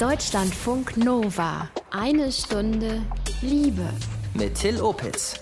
Deutschlandfunk 0.00 0.98
Nova. 0.98 1.70
Eine 1.90 2.30
Stunde 2.30 3.00
Liebe. 3.40 3.88
Mit 4.34 4.54
Till 4.56 4.78
Opitz. 4.78 5.40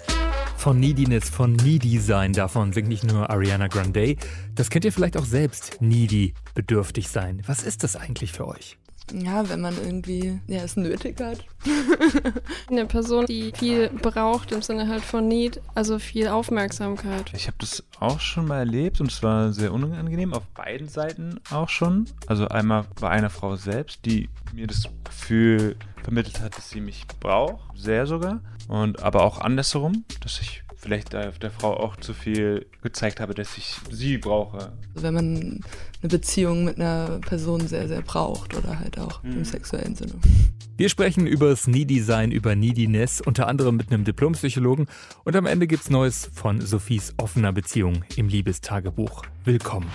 Von 0.57 0.79
Neediness, 0.79 1.29
von 1.29 1.55
Needy 1.55 1.99
sein, 1.99 2.33
davon 2.33 2.73
singt 2.73 2.87
nicht 2.87 3.03
nur 3.03 3.31
Ariana 3.31 3.67
Grande. 3.67 4.15
Das 4.55 4.71
kennt 4.71 4.85
ihr 4.85 4.93
vielleicht 4.93 5.17
auch 5.17 5.25
selbst, 5.25 5.79
needy, 5.81 6.35
bedürftig 6.55 7.09
sein. 7.09 7.43
Was 7.47 7.65
ist 7.65 7.83
das 7.83 7.97
eigentlich 7.97 8.31
für 8.31 8.47
euch? 8.47 8.79
Ja, 9.13 9.49
wenn 9.49 9.61
man 9.61 9.77
irgendwie 9.77 10.41
ja, 10.47 10.63
es 10.63 10.77
nötig 10.77 11.21
hat. 11.21 11.45
Eine 12.71 12.87
Person, 12.87 13.27
die 13.27 13.53
viel 13.55 13.91
braucht 13.91 14.51
im 14.53 14.63
Sinne 14.63 14.89
halt 14.89 15.03
von 15.03 15.29
Need, 15.29 15.61
also 15.75 15.99
viel 15.99 16.29
Aufmerksamkeit. 16.29 17.31
Ich 17.35 17.47
habe 17.47 17.57
das 17.61 17.85
auch 18.01 18.19
schon 18.19 18.47
mal 18.47 18.59
erlebt 18.59 19.01
und 19.01 19.13
es 19.13 19.23
war 19.23 19.53
sehr 19.53 19.73
unangenehm, 19.73 20.33
auf 20.33 20.47
beiden 20.49 20.89
Seiten 20.89 21.39
auch 21.51 21.69
schon. 21.69 22.07
Also 22.27 22.49
einmal 22.49 22.87
bei 23.01 23.11
einer 23.11 23.31
Frau 23.31 23.57
selbst, 23.57 24.05
die 24.05 24.31
mir 24.53 24.67
das 24.67 24.89
Gefühl 25.05 25.77
vermittelt 26.03 26.41
hat, 26.41 26.57
dass 26.57 26.71
sie 26.71 26.81
mich 26.81 27.07
braucht, 27.21 27.77
sehr 27.77 28.07
sogar. 28.07 28.41
Und 28.69 29.03
aber 29.03 29.23
auch 29.23 29.39
andersherum, 29.39 30.05
dass 30.21 30.41
ich 30.41 30.64
vielleicht 30.85 31.15
der 31.15 31.51
Frau 31.51 31.75
auch 31.75 31.97
zu 31.97 32.13
viel 32.13 32.67
gezeigt 32.83 33.19
habe, 33.19 33.33
dass 33.33 33.57
ich 33.57 33.77
sie 33.91 34.19
brauche. 34.19 34.73
Wenn 34.93 35.15
man 35.15 35.61
eine 36.03 36.09
Beziehung 36.11 36.65
mit 36.65 36.77
einer 36.77 37.21
Person 37.21 37.67
sehr, 37.67 37.89
sehr 37.89 38.03
braucht 38.03 38.55
oder 38.55 38.79
halt 38.79 38.99
auch 38.99 39.23
mhm. 39.23 39.33
im 39.33 39.45
sexuellen 39.45 39.95
Sinne. 39.95 40.13
Wir 40.77 40.91
sprechen 40.91 41.27
über 41.27 41.49
das 41.49 41.67
Needy-Sein, 41.67 42.33
über 42.33 42.55
Neediness, 42.55 43.23
unter 43.23 43.49
anderem 43.49 43.77
mit 43.77 43.91
einem 43.91 44.05
Diplompsychologen. 44.05 44.87
Und 45.25 45.37
am 45.37 45.47
Ende 45.47 45.67
gibt's 45.67 45.89
Neues 45.89 46.31
von 46.35 46.61
Sophies 46.61 47.15
offener 47.17 47.53
Beziehung 47.53 48.05
im 48.17 48.29
Liebestagebuch. 48.29 49.23
Willkommen. 49.45 49.89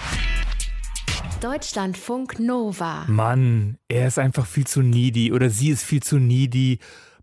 Deutschlandfunk 1.39 2.39
Nova. 2.39 3.05
Mann, 3.08 3.77
er 3.88 4.08
ist 4.08 4.17
einfach 4.17 4.47
viel 4.47 4.66
zu 4.66 4.81
needy 4.81 5.31
oder 5.31 5.52
sie 5.52 5.69
ist 5.69 5.83
viel 5.83 6.02
zu 6.02 6.17
needy 6.17 6.80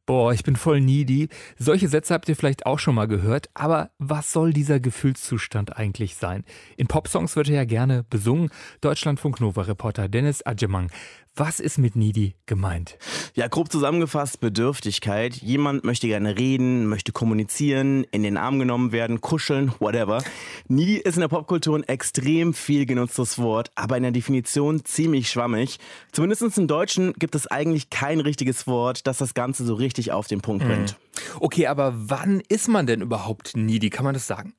boah, 0.06 0.32
ich 0.32 0.44
bin 0.44 0.56
voll 0.56 0.80
needy. 0.80 1.28
Solche 1.58 1.88
Sätze 1.88 2.14
habt 2.14 2.28
ihr 2.28 2.36
vielleicht 2.36 2.64
auch 2.64 2.78
schon 2.78 2.94
mal 2.94 3.08
gehört, 3.08 3.50
aber 3.54 3.90
was 3.98 4.32
soll 4.32 4.52
dieser 4.52 4.80
Gefühlszustand 4.80 5.76
eigentlich 5.76 6.14
sein? 6.14 6.44
In 6.76 6.86
Popsongs 6.86 7.36
wird 7.36 7.48
er 7.48 7.56
ja 7.56 7.64
gerne 7.64 8.04
besungen. 8.08 8.50
Deutschlandfunk 8.80 9.40
Nova 9.40 9.62
Reporter 9.62 10.08
Dennis 10.08 10.44
Adjemang. 10.46 10.90
Was 11.38 11.60
ist 11.60 11.76
mit 11.76 11.96
needy 11.96 12.34
gemeint? 12.46 12.96
Ja, 13.34 13.46
grob 13.46 13.70
zusammengefasst 13.70 14.40
Bedürftigkeit. 14.40 15.34
Jemand 15.34 15.84
möchte 15.84 16.06
gerne 16.06 16.38
reden, 16.38 16.86
möchte 16.86 17.12
kommunizieren, 17.12 18.04
in 18.10 18.22
den 18.22 18.38
Arm 18.38 18.58
genommen 18.58 18.90
werden, 18.90 19.20
kuscheln, 19.20 19.70
whatever. 19.78 20.24
Needy 20.66 20.96
ist 20.96 21.16
in 21.16 21.20
der 21.20 21.28
Popkultur 21.28 21.76
ein 21.76 21.82
extrem 21.82 22.54
viel 22.54 22.86
genutztes 22.86 23.38
Wort, 23.38 23.70
aber 23.74 23.98
in 23.98 24.04
der 24.04 24.12
Definition 24.12 24.82
ziemlich 24.86 25.28
schwammig. 25.28 25.78
Zumindest 26.10 26.56
im 26.56 26.68
Deutschen 26.68 27.12
gibt 27.12 27.34
es 27.34 27.46
eigentlich 27.46 27.90
kein 27.90 28.20
richtiges 28.20 28.66
Wort, 28.66 29.06
das 29.06 29.18
das 29.18 29.34
Ganze 29.34 29.66
so 29.66 29.74
richtig 29.74 30.12
auf 30.12 30.28
den 30.28 30.40
Punkt 30.40 30.64
bringt. 30.64 30.92
Mhm. 30.92 31.06
Okay, 31.40 31.66
aber 31.66 31.92
wann 31.96 32.40
ist 32.48 32.68
man 32.68 32.86
denn 32.86 33.00
überhaupt 33.02 33.56
needy? 33.56 33.90
Kann 33.90 34.04
man 34.04 34.14
das 34.14 34.26
sagen? 34.26 34.54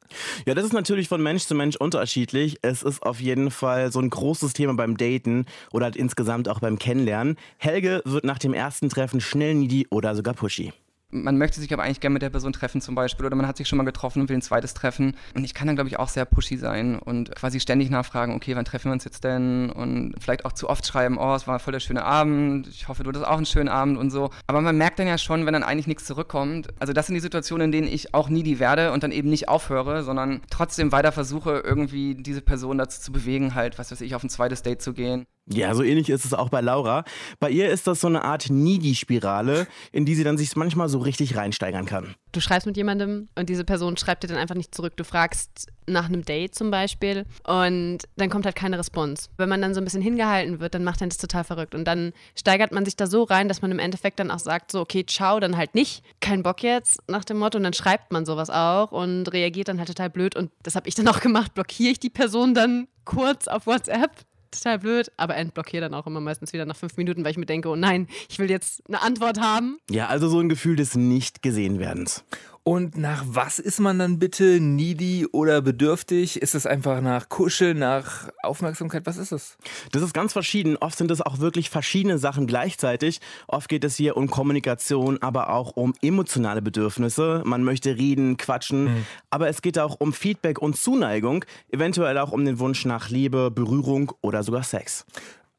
Ja, 0.46 0.54
das 0.54 0.66
ist 0.66 0.74
natürlich 0.74 1.08
von 1.08 1.22
Mensch 1.22 1.44
zu 1.44 1.56
Mensch 1.56 1.76
unterschiedlich. 1.76 2.58
Es 2.62 2.84
ist 2.84 3.04
auf 3.04 3.20
jeden 3.20 3.52
Fall 3.52 3.92
so 3.92 4.00
ein 4.00 4.10
großes 4.10 4.54
Thema 4.54 4.74
beim 4.76 4.98
Daten 4.98 5.46
oder 5.72 5.86
halt 5.86 5.96
insgesamt 5.96 6.50
auch 6.50 6.60
beim 6.68 6.80
Kennenlernen. 6.80 7.38
Helge 7.58 8.02
wird 8.06 8.26
nach 8.26 8.40
dem 8.40 8.54
ersten 8.54 8.90
Treffen 8.90 9.22
schnell 9.22 9.56
needy 9.56 9.88
oder 9.90 10.16
sogar 10.16 10.34
pushy 10.34 10.74
man 11.10 11.38
möchte 11.38 11.62
sich 11.62 11.72
aber 11.72 11.84
eigentlich 11.84 12.02
gerne 12.02 12.14
mit 12.14 12.22
der 12.22 12.30
Person 12.30 12.52
treffen 12.52 12.82
zum 12.82 12.94
Beispiel 12.94 13.26
oder 13.26 13.36
man 13.36 13.48
hat 13.48 13.58
sich 13.58 13.68
schon 13.68 13.78
mal 13.78 13.84
getroffen 13.84 14.22
und 14.22 14.30
will 14.30 14.38
ein 14.38 14.42
zweites 14.42 14.74
Treffen. 14.74 15.16
Und 15.36 15.44
ich 15.44 15.54
kann 15.54 15.68
dann, 15.68 15.76
glaube 15.76 15.90
ich, 15.90 16.00
auch 16.00 16.10
sehr 16.10 16.26
pushy 16.26 16.58
sein 16.58 17.00
und 17.00 17.34
quasi 17.36 17.60
ständig 17.60 17.90
nachfragen, 17.90 18.36
okay, 18.36 18.56
wann 18.56 18.66
treffen 18.66 18.90
wir 18.90 18.94
uns 18.94 19.06
jetzt 19.06 19.24
denn? 19.24 19.70
Und 19.70 20.16
vielleicht 20.20 20.46
auch 20.46 20.52
zu 20.52 20.70
oft 20.70 20.86
schreiben, 20.86 21.18
oh, 21.18 21.34
es 21.34 21.48
war 21.48 21.60
voll 21.60 21.72
der 21.72 21.80
schöne 21.80 22.04
Abend, 22.04 22.68
ich 22.68 22.88
hoffe, 22.88 23.04
du 23.04 23.10
hattest 23.10 23.26
auch 23.26 23.38
einen 23.38 23.46
schönen 23.46 23.70
Abend 23.70 23.98
und 23.98 24.10
so. 24.10 24.32
Aber 24.48 24.62
man 24.62 24.78
merkt 24.78 25.00
dann 25.00 25.08
ja 25.08 25.18
schon, 25.18 25.46
wenn 25.46 25.54
dann 25.54 25.64
eigentlich 25.64 25.88
nichts 25.88 26.06
zurückkommt. 26.06 26.68
Also 26.80 26.92
das 26.92 27.08
sind 27.08 27.16
die 27.16 27.22
Situationen, 27.22 27.66
in 27.66 27.72
denen 27.72 27.88
ich 27.88 28.14
auch 28.14 28.28
needy 28.28 28.60
werde 28.60 28.92
und 28.92 29.04
dann 29.04 29.12
eben 29.12 29.30
nicht 29.30 29.48
aufhöre, 29.48 30.04
sondern 30.04 30.42
trotzdem 30.50 30.92
weiter 30.92 31.14
versuche, 31.14 31.62
irgendwie 31.64 32.16
diese 32.16 32.42
Person 32.42 32.78
dazu 32.78 33.00
zu 33.02 33.12
bewegen, 33.14 33.56
halt, 33.56 33.80
was 33.80 33.92
weiß 33.92 34.02
ich, 34.02 34.14
auf 34.14 34.24
ein 34.24 34.30
zweites 34.30 34.62
Date 34.62 34.82
zu 34.82 34.94
gehen. 34.94 35.26
Ja, 35.50 35.74
so 35.74 35.84
ähnlich 35.84 36.10
ist 36.10 36.26
es 36.26 36.34
auch 36.34 36.50
bei 36.50 36.60
Laura. 36.60 37.06
Bei 37.40 37.50
ihr 37.50 37.70
ist 37.70 37.88
das 37.88 38.02
so 38.02 38.08
eine 38.08 38.24
Art 38.24 38.50
Needy-Spirale, 38.50 39.68
in 39.94 40.06
die 40.06 40.14
sie 40.14 40.26
dann 40.26 40.38
sich 40.38 40.56
manchmal 40.58 40.90
so 40.90 41.00
richtig 41.00 41.38
reinsteigern 41.38 41.86
kann. 41.86 42.16
Du 42.34 42.42
schreibst 42.42 42.68
mit 42.68 42.76
jemandem 42.76 43.30
und 43.36 43.48
diese 43.48 43.64
Person 43.64 43.96
schreibt 43.96 44.24
dir 44.24 44.28
dann 44.28 44.38
einfach 44.38 44.56
nicht 44.56 44.76
zurück. 44.76 44.98
Du 44.98 45.06
fragst 45.06 45.68
nach 45.88 46.06
einem 46.06 46.24
Date 46.24 46.54
zum 46.54 46.70
Beispiel 46.70 47.26
und 47.48 48.00
dann 48.18 48.30
kommt 48.30 48.46
halt 48.46 48.56
keine 48.56 48.78
Response. 48.78 49.30
Wenn 49.38 49.48
man 49.48 49.62
dann 49.62 49.74
so 49.74 49.80
ein 49.80 49.86
bisschen 49.86 50.02
hingehalten 50.02 50.60
wird, 50.60 50.76
dann 50.76 50.84
macht 50.84 51.00
dann 51.00 51.10
das 51.10 51.18
total 51.18 51.46
verrückt 51.46 51.74
und 51.74 51.86
dann 51.86 52.12
steigert 52.36 52.74
man 52.74 52.84
sich 52.84 52.98
da 52.98 53.08
so 53.08 53.24
rein, 53.24 53.48
dass 53.48 53.62
man 53.62 53.72
im 53.72 53.80
Endeffekt 53.80 54.20
dann 54.20 54.32
auch 54.32 54.40
sagt 54.40 54.72
so, 54.72 54.82
okay, 54.82 55.06
ciao, 55.06 55.40
dann 55.40 55.56
halt 55.56 55.76
nicht, 55.76 56.04
kein 56.20 56.44
Bock 56.44 56.62
jetzt 56.62 57.00
nach 57.08 57.24
dem 57.24 57.38
Motto 57.38 57.58
und 57.58 57.64
dann 57.64 57.74
schreibt 57.74 58.12
man 58.12 58.26
sowas 58.26 58.50
auch 58.50 58.92
und 58.92 59.32
reagiert 59.32 59.70
dann 59.70 59.78
halt 59.78 59.88
total 59.88 60.10
blöd 60.10 60.36
und 60.36 60.52
das 60.64 60.76
habe 60.76 60.90
ich 60.90 60.96
dann 60.96 61.08
auch 61.08 61.22
gemacht, 61.22 61.54
blockiere 61.54 61.92
ich 61.92 62.00
die 62.00 62.10
Person 62.10 62.54
dann 62.54 62.90
kurz 63.06 63.48
auf 63.48 63.66
WhatsApp 63.66 64.12
total 64.52 64.80
blöd, 64.80 65.12
aber 65.18 65.36
entblockiere 65.36 65.82
dann 65.82 65.94
auch 65.94 66.08
immer 66.08 66.22
meistens 66.22 66.54
wieder 66.54 66.66
nach 66.66 66.76
fünf 66.76 66.98
Minuten, 66.98 67.24
weil 67.24 67.32
ich 67.32 67.38
mir 67.38 67.46
denke, 67.46 67.70
oh 67.70 67.76
nein, 67.76 68.08
ich 68.30 68.40
will 68.40 68.50
jetzt 68.50 68.84
eine 68.88 69.02
Antwort 69.02 69.40
haben. 69.40 69.80
Ja, 69.90 70.08
also 70.08 70.28
so 70.30 70.40
ein 70.40 70.50
Gefühl 70.50 70.76
des 70.76 70.96
Nicht-Gesehen-Werdens. 70.96 72.24
Und 72.68 72.98
nach 72.98 73.24
was 73.26 73.60
ist 73.60 73.80
man 73.80 73.98
dann 73.98 74.20
bitte 74.20 74.60
needy 74.60 75.26
oder 75.32 75.62
bedürftig? 75.62 76.42
Ist 76.42 76.54
es 76.54 76.66
einfach 76.66 77.00
nach 77.00 77.30
Kuschel, 77.30 77.74
nach 77.74 78.28
Aufmerksamkeit? 78.44 79.06
Was 79.06 79.16
ist 79.16 79.32
es? 79.32 79.58
Das 79.94 80.02
ist 80.02 80.14
ganz 80.14 80.34
verschieden. 80.34 80.76
Oft 80.76 80.98
sind 80.98 81.10
es 81.10 81.22
auch 81.22 81.40
wirklich 81.40 81.70
verschiedene 81.70 82.18
Sachen 82.18 82.46
gleichzeitig. 82.46 83.22
Oft 83.48 83.70
geht 83.70 83.86
es 83.86 83.96
hier 83.96 84.18
um 84.18 84.30
Kommunikation, 84.30 85.18
aber 85.22 85.52
auch 85.52 85.78
um 85.78 85.94
emotionale 86.02 86.62
Bedürfnisse. 86.62 87.42
Man 87.46 87.64
möchte 87.64 87.96
reden, 87.96 88.36
quatschen, 88.36 88.84
mhm. 88.84 89.06
aber 89.30 89.48
es 89.48 89.62
geht 89.62 89.80
auch 89.80 90.02
um 90.02 90.12
Feedback 90.12 90.62
und 90.62 90.76
Zuneigung, 90.76 91.46
eventuell 91.72 92.18
auch 92.18 92.34
um 92.34 92.44
den 92.44 92.60
Wunsch 92.60 92.84
nach 92.84 93.08
Liebe, 93.08 93.50
Berührung 93.50 94.12
oder 94.20 94.44
sogar 94.44 94.64
Sex. 94.64 95.06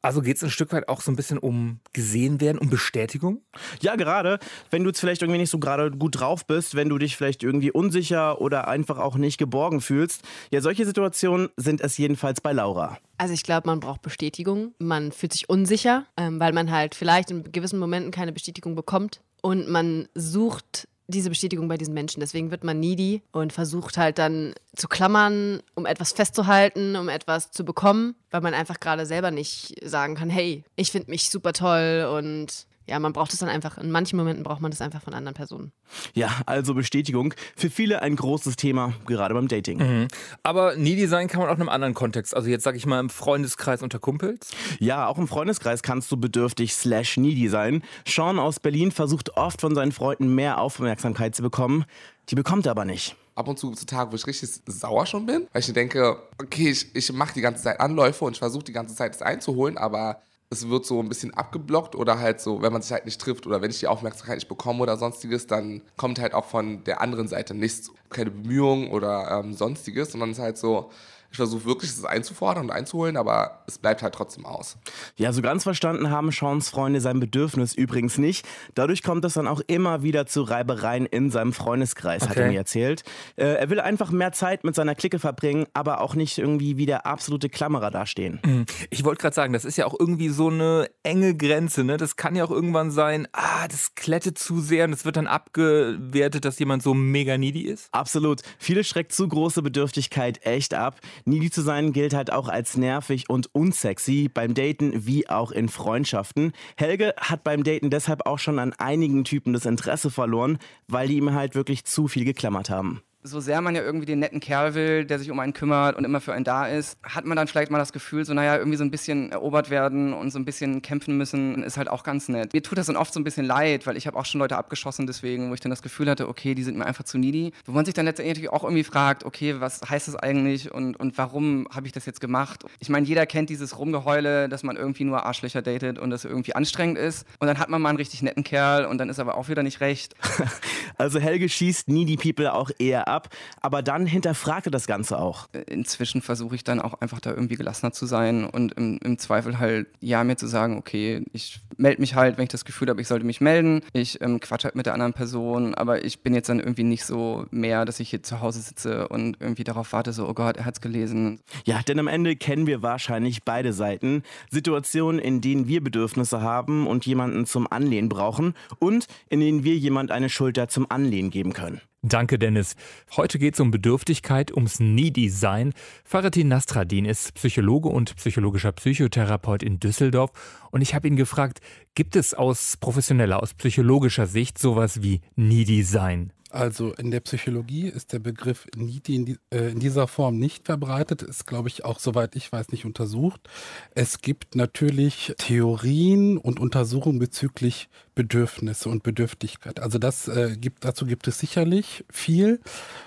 Also 0.01 0.21
geht 0.21 0.37
es 0.37 0.43
ein 0.43 0.49
Stück 0.49 0.71
weit 0.71 0.87
auch 0.87 1.01
so 1.01 1.11
ein 1.11 1.15
bisschen 1.15 1.37
um 1.37 1.79
gesehen 1.91 2.39
werden, 2.39 2.57
um 2.57 2.69
Bestätigung? 2.69 3.41
Ja, 3.81 3.95
gerade. 3.95 4.39
Wenn 4.69 4.83
du 4.83 4.89
jetzt 4.89 4.99
vielleicht 4.99 5.21
irgendwie 5.21 5.39
nicht 5.39 5.49
so 5.49 5.59
gerade 5.59 5.91
gut 5.91 6.19
drauf 6.19 6.45
bist, 6.45 6.75
wenn 6.75 6.89
du 6.89 6.97
dich 6.97 7.17
vielleicht 7.17 7.43
irgendwie 7.43 7.71
unsicher 7.71 8.39
oder 8.39 8.67
einfach 8.67 8.97
auch 8.97 9.15
nicht 9.15 9.37
geborgen 9.37 9.81
fühlst. 9.81 10.23
Ja, 10.51 10.61
solche 10.61 10.85
Situationen 10.85 11.49
sind 11.57 11.81
es 11.81 11.97
jedenfalls 11.97 12.41
bei 12.41 12.53
Laura. 12.53 12.97
Also 13.17 13.33
ich 13.33 13.43
glaube, 13.43 13.67
man 13.67 13.79
braucht 13.79 14.01
Bestätigung. 14.01 14.73
Man 14.79 15.11
fühlt 15.11 15.33
sich 15.33 15.49
unsicher, 15.49 16.05
ähm, 16.15 16.39
weil 16.39 16.53
man 16.53 16.71
halt 16.71 16.95
vielleicht 16.95 17.31
in 17.31 17.51
gewissen 17.51 17.79
Momenten 17.79 18.11
keine 18.11 18.31
Bestätigung 18.31 18.75
bekommt. 18.75 19.21
Und 19.41 19.69
man 19.69 20.07
sucht 20.15 20.88
diese 21.09 21.29
Bestätigung 21.29 21.67
bei 21.67 21.77
diesen 21.77 21.93
Menschen. 21.93 22.19
Deswegen 22.19 22.51
wird 22.51 22.63
man 22.63 22.79
needy 22.79 23.21
und 23.31 23.51
versucht 23.51 23.97
halt 23.97 24.17
dann 24.17 24.53
zu 24.75 24.87
klammern, 24.87 25.61
um 25.75 25.85
etwas 25.85 26.11
festzuhalten, 26.11 26.95
um 26.95 27.09
etwas 27.09 27.51
zu 27.51 27.65
bekommen, 27.65 28.15
weil 28.31 28.41
man 28.41 28.53
einfach 28.53 28.79
gerade 28.79 29.05
selber 29.05 29.31
nicht 29.31 29.75
sagen 29.83 30.15
kann, 30.15 30.29
hey, 30.29 30.63
ich 30.75 30.91
finde 30.91 31.11
mich 31.11 31.29
super 31.29 31.53
toll 31.53 32.09
und 32.15 32.67
ja, 32.89 32.99
man 32.99 33.13
braucht 33.13 33.31
es 33.33 33.39
dann 33.39 33.49
einfach, 33.49 33.77
in 33.77 33.91
manchen 33.91 34.17
Momenten 34.17 34.43
braucht 34.43 34.61
man 34.61 34.71
das 34.71 34.81
einfach 34.81 35.01
von 35.01 35.13
anderen 35.13 35.35
Personen. 35.35 35.71
Ja, 36.13 36.29
also 36.47 36.73
Bestätigung. 36.73 37.33
Für 37.55 37.69
viele 37.69 38.01
ein 38.01 38.15
großes 38.15 38.55
Thema, 38.55 38.93
gerade 39.05 39.35
beim 39.35 39.47
Dating. 39.47 39.77
Mhm. 39.77 40.07
Aber 40.41 40.75
needy 40.75 41.07
sein 41.07 41.27
kann 41.27 41.39
man 41.39 41.49
auch 41.49 41.55
in 41.55 41.61
einem 41.61 41.69
anderen 41.69 41.93
Kontext. 41.93 42.35
Also 42.35 42.49
jetzt 42.49 42.63
sage 42.63 42.77
ich 42.77 42.85
mal 42.87 42.99
im 42.99 43.09
Freundeskreis 43.09 43.83
unter 43.83 43.99
Kumpels. 43.99 44.51
Ja, 44.79 45.07
auch 45.07 45.19
im 45.19 45.27
Freundeskreis 45.27 45.83
kannst 45.83 46.11
du 46.11 46.17
bedürftig 46.17 46.73
slash 46.73 47.17
needy 47.17 47.47
sein. 47.47 47.83
Sean 48.07 48.39
aus 48.39 48.59
Berlin 48.59 48.91
versucht 48.91 49.37
oft 49.37 49.61
von 49.61 49.75
seinen 49.75 49.91
Freunden 49.91 50.33
mehr 50.33 50.59
Aufmerksamkeit 50.59 51.35
zu 51.35 51.43
bekommen. 51.43 51.85
Die 52.29 52.35
bekommt 52.35 52.65
er 52.65 52.71
aber 52.71 52.85
nicht 52.85 53.15
ab 53.35 53.47
und 53.47 53.57
zu 53.57 53.71
zu 53.71 53.85
Tagen, 53.85 54.11
wo 54.11 54.17
ich 54.17 54.27
richtig 54.27 54.49
sauer 54.65 55.05
schon 55.05 55.25
bin, 55.25 55.47
weil 55.53 55.61
ich 55.61 55.71
denke, 55.71 56.17
okay, 56.41 56.71
ich, 56.71 56.93
ich 56.93 57.13
mache 57.13 57.33
die 57.33 57.39
ganze 57.39 57.63
Zeit 57.63 57.79
Anläufe 57.79 58.25
und 58.25 58.33
ich 58.33 58.39
versuche 58.39 58.65
die 58.65 58.73
ganze 58.73 58.95
Zeit 58.95 59.15
es 59.15 59.21
einzuholen, 59.21 59.77
aber 59.77 60.21
es 60.51 60.67
wird 60.67 60.85
so 60.85 60.99
ein 60.99 61.09
bisschen 61.09 61.33
abgeblockt 61.33 61.95
oder 61.95 62.19
halt 62.19 62.41
so, 62.41 62.61
wenn 62.61 62.73
man 62.73 62.81
sich 62.81 62.91
halt 62.91 63.05
nicht 63.05 63.21
trifft 63.21 63.45
oder 63.45 63.61
wenn 63.61 63.69
ich 63.69 63.79
die 63.79 63.87
Aufmerksamkeit 63.87 64.37
nicht 64.37 64.47
bekomme 64.47 64.81
oder 64.81 64.97
sonstiges, 64.97 65.45
dann 65.45 65.81
kommt 65.95 66.19
halt 66.19 66.33
auch 66.33 66.45
von 66.45 66.83
der 66.85 67.01
anderen 67.01 67.27
Seite 67.27 67.53
nichts, 67.53 67.91
keine 68.09 68.31
Bemühungen 68.31 68.89
oder 68.89 69.43
ähm, 69.43 69.53
sonstiges, 69.53 70.11
sondern 70.11 70.31
es 70.31 70.37
ist 70.37 70.43
halt 70.43 70.57
so, 70.57 70.89
ich 71.31 71.37
versuche 71.37 71.65
wirklich, 71.65 71.91
es 71.91 72.03
einzufordern 72.05 72.65
und 72.65 72.71
einzuholen, 72.71 73.15
aber 73.15 73.63
es 73.67 73.77
bleibt 73.77 74.01
halt 74.01 74.15
trotzdem 74.15 74.45
aus. 74.45 74.77
Ja, 75.15 75.31
so 75.31 75.41
ganz 75.41 75.63
verstanden 75.63 76.09
haben 76.09 76.31
Seans 76.31 76.69
Freunde 76.69 77.01
sein 77.01 77.19
Bedürfnis 77.19 77.75
übrigens 77.75 78.17
nicht. 78.17 78.47
Dadurch 78.73 79.03
kommt 79.03 79.23
es 79.25 79.33
dann 79.33 79.47
auch 79.47 79.61
immer 79.67 80.01
wieder 80.01 80.25
zu 80.25 80.41
Reibereien 80.41 81.05
in 81.05 81.29
seinem 81.29 81.53
Freundeskreis, 81.53 82.23
okay. 82.23 82.31
hat 82.31 82.37
er 82.37 82.47
mir 82.47 82.57
erzählt. 82.57 83.03
Äh, 83.35 83.45
er 83.45 83.69
will 83.69 83.79
einfach 83.79 84.11
mehr 84.11 84.31
Zeit 84.31 84.63
mit 84.63 84.73
seiner 84.73 84.95
Clique 84.95 85.19
verbringen, 85.19 85.67
aber 85.73 86.01
auch 86.01 86.15
nicht 86.15 86.39
irgendwie 86.39 86.77
wie 86.77 86.85
der 86.87 87.05
absolute 87.05 87.49
Klammerer 87.49 87.91
dastehen. 87.91 88.39
Mhm. 88.43 88.65
Ich 88.89 89.03
wollte 89.03 89.21
gerade 89.21 89.35
sagen, 89.35 89.53
das 89.53 89.65
ist 89.65 89.77
ja 89.77 89.85
auch 89.85 89.95
irgendwie 89.97 90.29
so 90.29 90.49
eine 90.49 90.89
enge 91.03 91.35
Grenze. 91.35 91.83
Ne? 91.83 91.97
Das 91.97 92.15
kann 92.15 92.35
ja 92.35 92.43
auch 92.43 92.51
irgendwann 92.51 92.89
sein, 92.89 93.27
ah, 93.33 93.67
das 93.67 93.93
klettet 93.93 94.39
zu 94.39 94.61
sehr 94.61 94.85
und 94.85 94.93
es 94.93 95.05
wird 95.05 95.17
dann 95.17 95.27
abgewertet, 95.27 96.45
dass 96.45 96.57
jemand 96.57 96.81
so 96.81 96.95
mega 96.95 97.37
needy 97.37 97.61
ist. 97.61 97.89
Absolut. 97.91 98.41
Viele 98.57 98.83
schreckt 98.83 99.11
zu 99.11 99.27
große 99.27 99.61
Bedürftigkeit 99.61 100.43
echt 100.43 100.73
ab. 100.73 100.99
Needy 101.25 101.49
zu 101.49 101.61
sein 101.61 101.93
gilt 101.93 102.13
halt 102.13 102.31
auch 102.31 102.47
als 102.47 102.77
nervig 102.77 103.29
und 103.29 103.53
unsexy 103.53 104.29
beim 104.33 104.53
Daten 104.53 105.05
wie 105.05 105.29
auch 105.29 105.51
in 105.51 105.69
Freundschaften. 105.69 106.53
Helge 106.77 107.13
hat 107.17 107.43
beim 107.43 107.63
Daten 107.63 107.89
deshalb 107.89 108.25
auch 108.25 108.39
schon 108.39 108.59
an 108.59 108.73
einigen 108.73 109.23
Typen 109.23 109.53
das 109.53 109.65
Interesse 109.65 110.09
verloren, 110.09 110.57
weil 110.87 111.07
die 111.07 111.17
ihm 111.17 111.33
halt 111.33 111.55
wirklich 111.55 111.85
zu 111.85 112.07
viel 112.07 112.25
geklammert 112.25 112.69
haben 112.69 113.01
so 113.23 113.39
sehr 113.39 113.59
man 113.61 113.75
ja 113.75 113.81
irgendwie 113.81 114.05
den 114.05 114.19
netten 114.19 114.39
Kerl 114.39 114.75
will, 114.75 115.05
der 115.05 115.19
sich 115.19 115.29
um 115.29 115.39
einen 115.39 115.53
kümmert 115.53 115.97
und 115.97 116.05
immer 116.05 116.21
für 116.21 116.33
einen 116.33 116.45
da 116.45 116.67
ist, 116.67 116.97
hat 117.03 117.25
man 117.25 117.35
dann 117.35 117.47
vielleicht 117.47 117.69
mal 117.69 117.77
das 117.77 117.91
Gefühl, 117.91 118.23
so 118.23 118.33
naja, 118.33 118.55
irgendwie 118.57 118.77
so 118.77 118.83
ein 118.83 118.91
bisschen 118.91 119.31
erobert 119.31 119.69
werden 119.69 120.13
und 120.13 120.31
so 120.31 120.39
ein 120.39 120.45
bisschen 120.45 120.81
kämpfen 120.81 121.17
müssen, 121.17 121.61
ist 121.63 121.77
halt 121.77 121.89
auch 121.89 122.03
ganz 122.03 122.29
nett. 122.29 122.53
Mir 122.53 122.63
tut 122.63 122.77
das 122.77 122.87
dann 122.87 122.95
oft 122.95 123.13
so 123.13 123.19
ein 123.19 123.25
bisschen 123.25 123.45
leid, 123.45 123.85
weil 123.85 123.97
ich 123.97 124.07
habe 124.07 124.17
auch 124.17 124.25
schon 124.25 124.39
Leute 124.39 124.57
abgeschossen 124.57 125.05
deswegen, 125.05 125.49
wo 125.49 125.53
ich 125.53 125.59
dann 125.59 125.69
das 125.69 125.81
Gefühl 125.81 126.09
hatte, 126.09 126.29
okay, 126.29 126.55
die 126.55 126.63
sind 126.63 126.77
mir 126.77 126.85
einfach 126.85 127.03
zu 127.03 127.17
needy. 127.17 127.51
Wo 127.65 127.73
man 127.73 127.83
sich 127.83 127.93
dann 127.93 128.05
letztendlich 128.05 128.49
auch 128.49 128.63
irgendwie 128.63 128.85
fragt, 128.85 129.25
okay, 129.25 129.59
was 129.59 129.81
heißt 129.89 130.07
das 130.07 130.15
eigentlich 130.15 130.71
und, 130.71 130.97
und 130.97 131.17
warum 131.17 131.67
habe 131.73 131.87
ich 131.87 131.91
das 131.91 132.05
jetzt 132.05 132.21
gemacht? 132.21 132.63
Ich 132.79 132.89
meine, 132.89 133.05
jeder 133.05 133.25
kennt 133.25 133.49
dieses 133.49 133.77
Rumgeheule, 133.77 134.47
dass 134.47 134.63
man 134.63 134.77
irgendwie 134.77 135.03
nur 135.03 135.25
Arschlöcher 135.25 135.61
datet 135.61 135.99
und 135.99 136.09
das 136.09 136.23
irgendwie 136.23 136.55
anstrengend 136.55 136.97
ist. 136.97 137.25
Und 137.39 137.47
dann 137.47 137.59
hat 137.59 137.69
man 137.69 137.81
mal 137.81 137.89
einen 137.89 137.97
richtig 137.97 138.21
netten 138.21 138.43
Kerl 138.43 138.85
und 138.85 138.97
dann 138.97 139.09
ist 139.09 139.19
aber 139.19 139.35
auch 139.35 139.49
wieder 139.49 139.63
nicht 139.63 139.81
recht. 139.81 140.15
also 140.97 141.19
Helge 141.19 141.49
schießt 141.49 141.89
needy 141.89 142.15
people 142.15 142.53
auch 142.53 142.71
eher 142.79 143.08
ab, 143.09 143.29
aber 143.61 143.81
dann 143.81 144.05
hinterfragte 144.05 144.71
das 144.71 144.87
Ganze 144.87 145.19
auch. 145.19 145.47
Inzwischen 145.67 146.21
versuche 146.21 146.55
ich 146.55 146.63
dann 146.63 146.79
auch 146.79 146.95
einfach 147.01 147.19
da 147.19 147.31
irgendwie 147.31 147.55
gelassener 147.55 147.91
zu 147.91 148.05
sein 148.05 148.45
und 148.45 148.73
im, 148.73 148.99
im 149.03 149.17
Zweifel 149.17 149.59
halt 149.59 149.87
ja 149.99 150.23
mir 150.23 150.37
zu 150.37 150.47
sagen, 150.47 150.77
okay, 150.77 151.23
ich 151.33 151.61
melde 151.77 152.01
mich 152.01 152.15
halt, 152.15 152.37
wenn 152.37 152.43
ich 152.43 152.49
das 152.49 152.65
Gefühl 152.65 152.89
habe, 152.89 153.01
ich 153.01 153.07
sollte 153.07 153.25
mich 153.25 153.41
melden. 153.41 153.81
Ich 153.93 154.21
ähm, 154.21 154.39
quatsch 154.39 154.63
halt 154.63 154.75
mit 154.75 154.85
der 154.85 154.93
anderen 154.93 155.13
Person, 155.13 155.75
aber 155.75 156.03
ich 156.03 156.21
bin 156.21 156.33
jetzt 156.33 156.49
dann 156.49 156.59
irgendwie 156.59 156.83
nicht 156.83 157.05
so 157.05 157.45
mehr, 157.51 157.85
dass 157.85 157.99
ich 157.99 158.09
hier 158.09 158.23
zu 158.23 158.41
Hause 158.41 158.61
sitze 158.61 159.07
und 159.07 159.37
irgendwie 159.39 159.63
darauf 159.63 159.93
warte, 159.93 160.13
so, 160.13 160.27
oh 160.27 160.33
Gott, 160.33 160.57
er 160.57 160.65
hat's 160.65 160.81
gelesen. 160.81 161.39
Ja, 161.65 161.81
denn 161.81 161.99
am 161.99 162.07
Ende 162.07 162.35
kennen 162.35 162.67
wir 162.67 162.81
wahrscheinlich 162.81 163.43
beide 163.43 163.73
Seiten. 163.73 164.23
Situationen, 164.49 165.19
in 165.19 165.41
denen 165.41 165.67
wir 165.67 165.83
Bedürfnisse 165.83 166.41
haben 166.41 166.87
und 166.87 167.05
jemanden 167.05 167.45
zum 167.45 167.71
Anlehnen 167.71 168.09
brauchen 168.09 168.53
und 168.79 169.07
in 169.29 169.39
denen 169.39 169.63
wir 169.63 169.75
jemand 169.75 170.11
eine 170.11 170.29
Schulter 170.29 170.67
zum 170.67 170.89
Anlehnen 170.89 171.31
geben 171.31 171.53
können. 171.53 171.81
Danke, 172.01 172.39
Dennis. 172.39 172.75
Heute 173.17 173.39
geht 173.39 173.55
es 173.55 173.59
um 173.59 173.71
Bedürftigkeit, 173.71 174.53
ums 174.53 174.79
Needy-Sein. 174.79 175.73
Faratin 176.05 176.47
Nastradin 176.47 177.03
ist 177.03 177.33
Psychologe 177.33 177.89
und 177.89 178.15
psychologischer 178.15 178.71
Psychotherapeut 178.71 179.63
in 179.63 179.81
Düsseldorf. 179.81 180.31
Und 180.71 180.81
ich 180.81 180.95
habe 180.95 181.09
ihn 181.09 181.17
gefragt, 181.17 181.59
gibt 181.95 182.15
es 182.15 182.33
aus 182.33 182.77
professioneller, 182.77 183.43
aus 183.43 183.53
psychologischer 183.53 184.27
Sicht 184.27 184.57
sowas 184.57 185.03
wie 185.03 185.19
Needy-Sein? 185.35 186.31
Also 186.51 186.93
in 186.93 187.11
der 187.11 187.19
Psychologie 187.19 187.87
ist 187.87 188.11
der 188.11 188.19
Begriff 188.19 188.65
Needy 188.75 189.15
in, 189.15 189.25
die, 189.25 189.37
äh, 189.51 189.71
in, 189.71 189.79
dieser 189.79 190.07
Form 190.07 190.39
nicht 190.39 190.65
verbreitet, 190.65 191.21
ist, 191.21 191.45
glaube 191.45 191.67
ich, 191.67 191.85
auch 191.85 191.99
soweit 191.99 192.35
ich 192.35 192.51
weiß 192.51 192.69
nicht 192.69 192.85
untersucht. 192.85 193.47
Es 193.93 194.21
gibt 194.21 194.55
natürlich 194.55 195.33
Theorien 195.37 196.37
und 196.37 196.59
Untersuchungen 196.59 197.19
bezüglich 197.19 197.87
Bedürfnisse 198.19 198.89
und 198.89 199.01
Bedürftigkeit. 199.01 199.79
Also 199.79 199.97
das 199.97 200.27
äh, 200.27 200.57
gibt, 200.59 200.83
dazu 200.83 201.05
gibt 201.05 201.25
es 201.29 201.39
sicherlich 201.39 202.03
viel. 202.11 202.59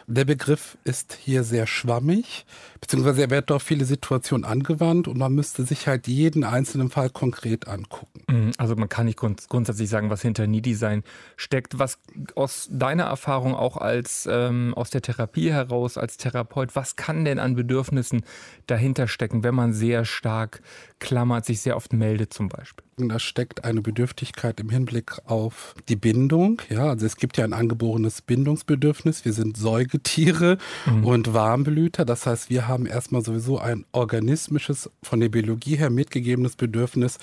Der 0.06 0.24
Begriff 0.24 0.78
ist 0.84 1.18
hier 1.20 1.44
sehr 1.44 1.66
schwammig, 1.66 2.46
beziehungsweise 2.80 3.20
er 3.20 3.28
wird 3.28 3.52
auf 3.52 3.62
viele 3.62 3.84
Situationen 3.84 4.46
angewandt 4.46 5.08
und 5.08 5.18
man 5.18 5.34
müsste 5.34 5.64
sich 5.64 5.86
halt 5.86 6.08
jeden 6.08 6.44
einzelnen 6.44 6.88
Fall 6.88 7.10
konkret 7.10 7.68
angucken. 7.68 8.22
Mhm, 8.26 8.52
also 8.56 8.74
man 8.74 8.88
kann 8.88 9.04
nicht 9.04 9.18
grunds 9.18 9.48
grundsätzlich 9.48 9.90
sagen, 9.90 10.08
was 10.08 10.22
hinter 10.22 10.46
Needy 10.46 10.74
sein 10.74 11.02
steckt. 11.36 11.78
Was 11.78 11.98
aus 12.34 12.70
deiner 12.70 13.04
Erfahrung 13.04 13.54
auch 13.54 13.76
als 13.76 14.26
ähm, 14.30 14.72
aus 14.72 14.88
der 14.88 15.02
Therapie 15.02 15.52
heraus 15.52 15.98
als 15.98 16.16
Therapeut, 16.16 16.74
was 16.74 16.96
kann 16.96 17.26
denn 17.26 17.38
an 17.38 17.54
Bedürfnissen 17.54 18.24
dahinter 18.66 19.08
stecken, 19.08 19.44
wenn 19.44 19.54
man 19.54 19.74
sehr 19.74 20.06
stark 20.06 20.62
klammert, 21.00 21.44
sich 21.44 21.60
sehr 21.60 21.76
oft 21.76 21.92
meldet 21.92 22.32
zum 22.32 22.48
Beispiel? 22.48 22.86
Da 22.96 23.18
steckt 23.18 23.64
eine 23.64 23.80
Bedürftigkeit 23.80 24.60
im 24.60 24.68
Hinblick 24.68 25.01
auf 25.24 25.74
die 25.88 25.96
Bindung. 25.96 26.60
Ja, 26.68 26.88
also 26.90 27.06
es 27.06 27.16
gibt 27.16 27.36
ja 27.36 27.44
ein 27.44 27.52
angeborenes 27.52 28.22
Bindungsbedürfnis. 28.22 29.24
Wir 29.24 29.32
sind 29.32 29.56
Säugetiere 29.56 30.58
mhm. 30.86 31.04
und 31.04 31.34
Warmblüter. 31.34 32.04
Das 32.04 32.26
heißt, 32.26 32.50
wir 32.50 32.68
haben 32.68 32.86
erstmal 32.86 33.24
sowieso 33.24 33.58
ein 33.58 33.84
organismisches, 33.92 34.90
von 35.02 35.20
der 35.20 35.28
Biologie 35.28 35.76
her 35.76 35.90
mitgegebenes 35.90 36.56
Bedürfnis 36.56 37.18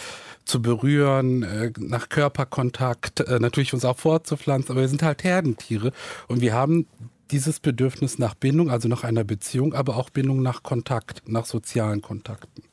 zu 0.45 0.61
berühren, 0.61 1.43
äh, 1.43 1.71
nach 1.79 2.09
Körperkontakt, 2.09 3.21
äh, 3.21 3.39
natürlich 3.39 3.73
uns 3.73 3.85
auch 3.85 3.97
fortzupflanzen. 3.97 4.71
Aber 4.71 4.81
wir 4.81 4.89
sind 4.89 5.03
halt 5.03 5.23
Herdentiere 5.23 5.91
und 6.27 6.41
wir 6.41 6.53
haben 6.53 6.87
dieses 7.31 7.59
Bedürfnis 7.59 8.17
nach 8.17 8.33
Bindung, 8.35 8.69
also 8.69 8.87
nach 8.87 9.03
einer 9.03 9.23
Beziehung, 9.23 9.73
aber 9.73 9.97
auch 9.97 10.09
Bindung 10.09 10.41
nach 10.41 10.63
Kontakt, 10.63 11.21
nach 11.27 11.45
sozialen 11.45 12.01
Kontakten. 12.01 12.63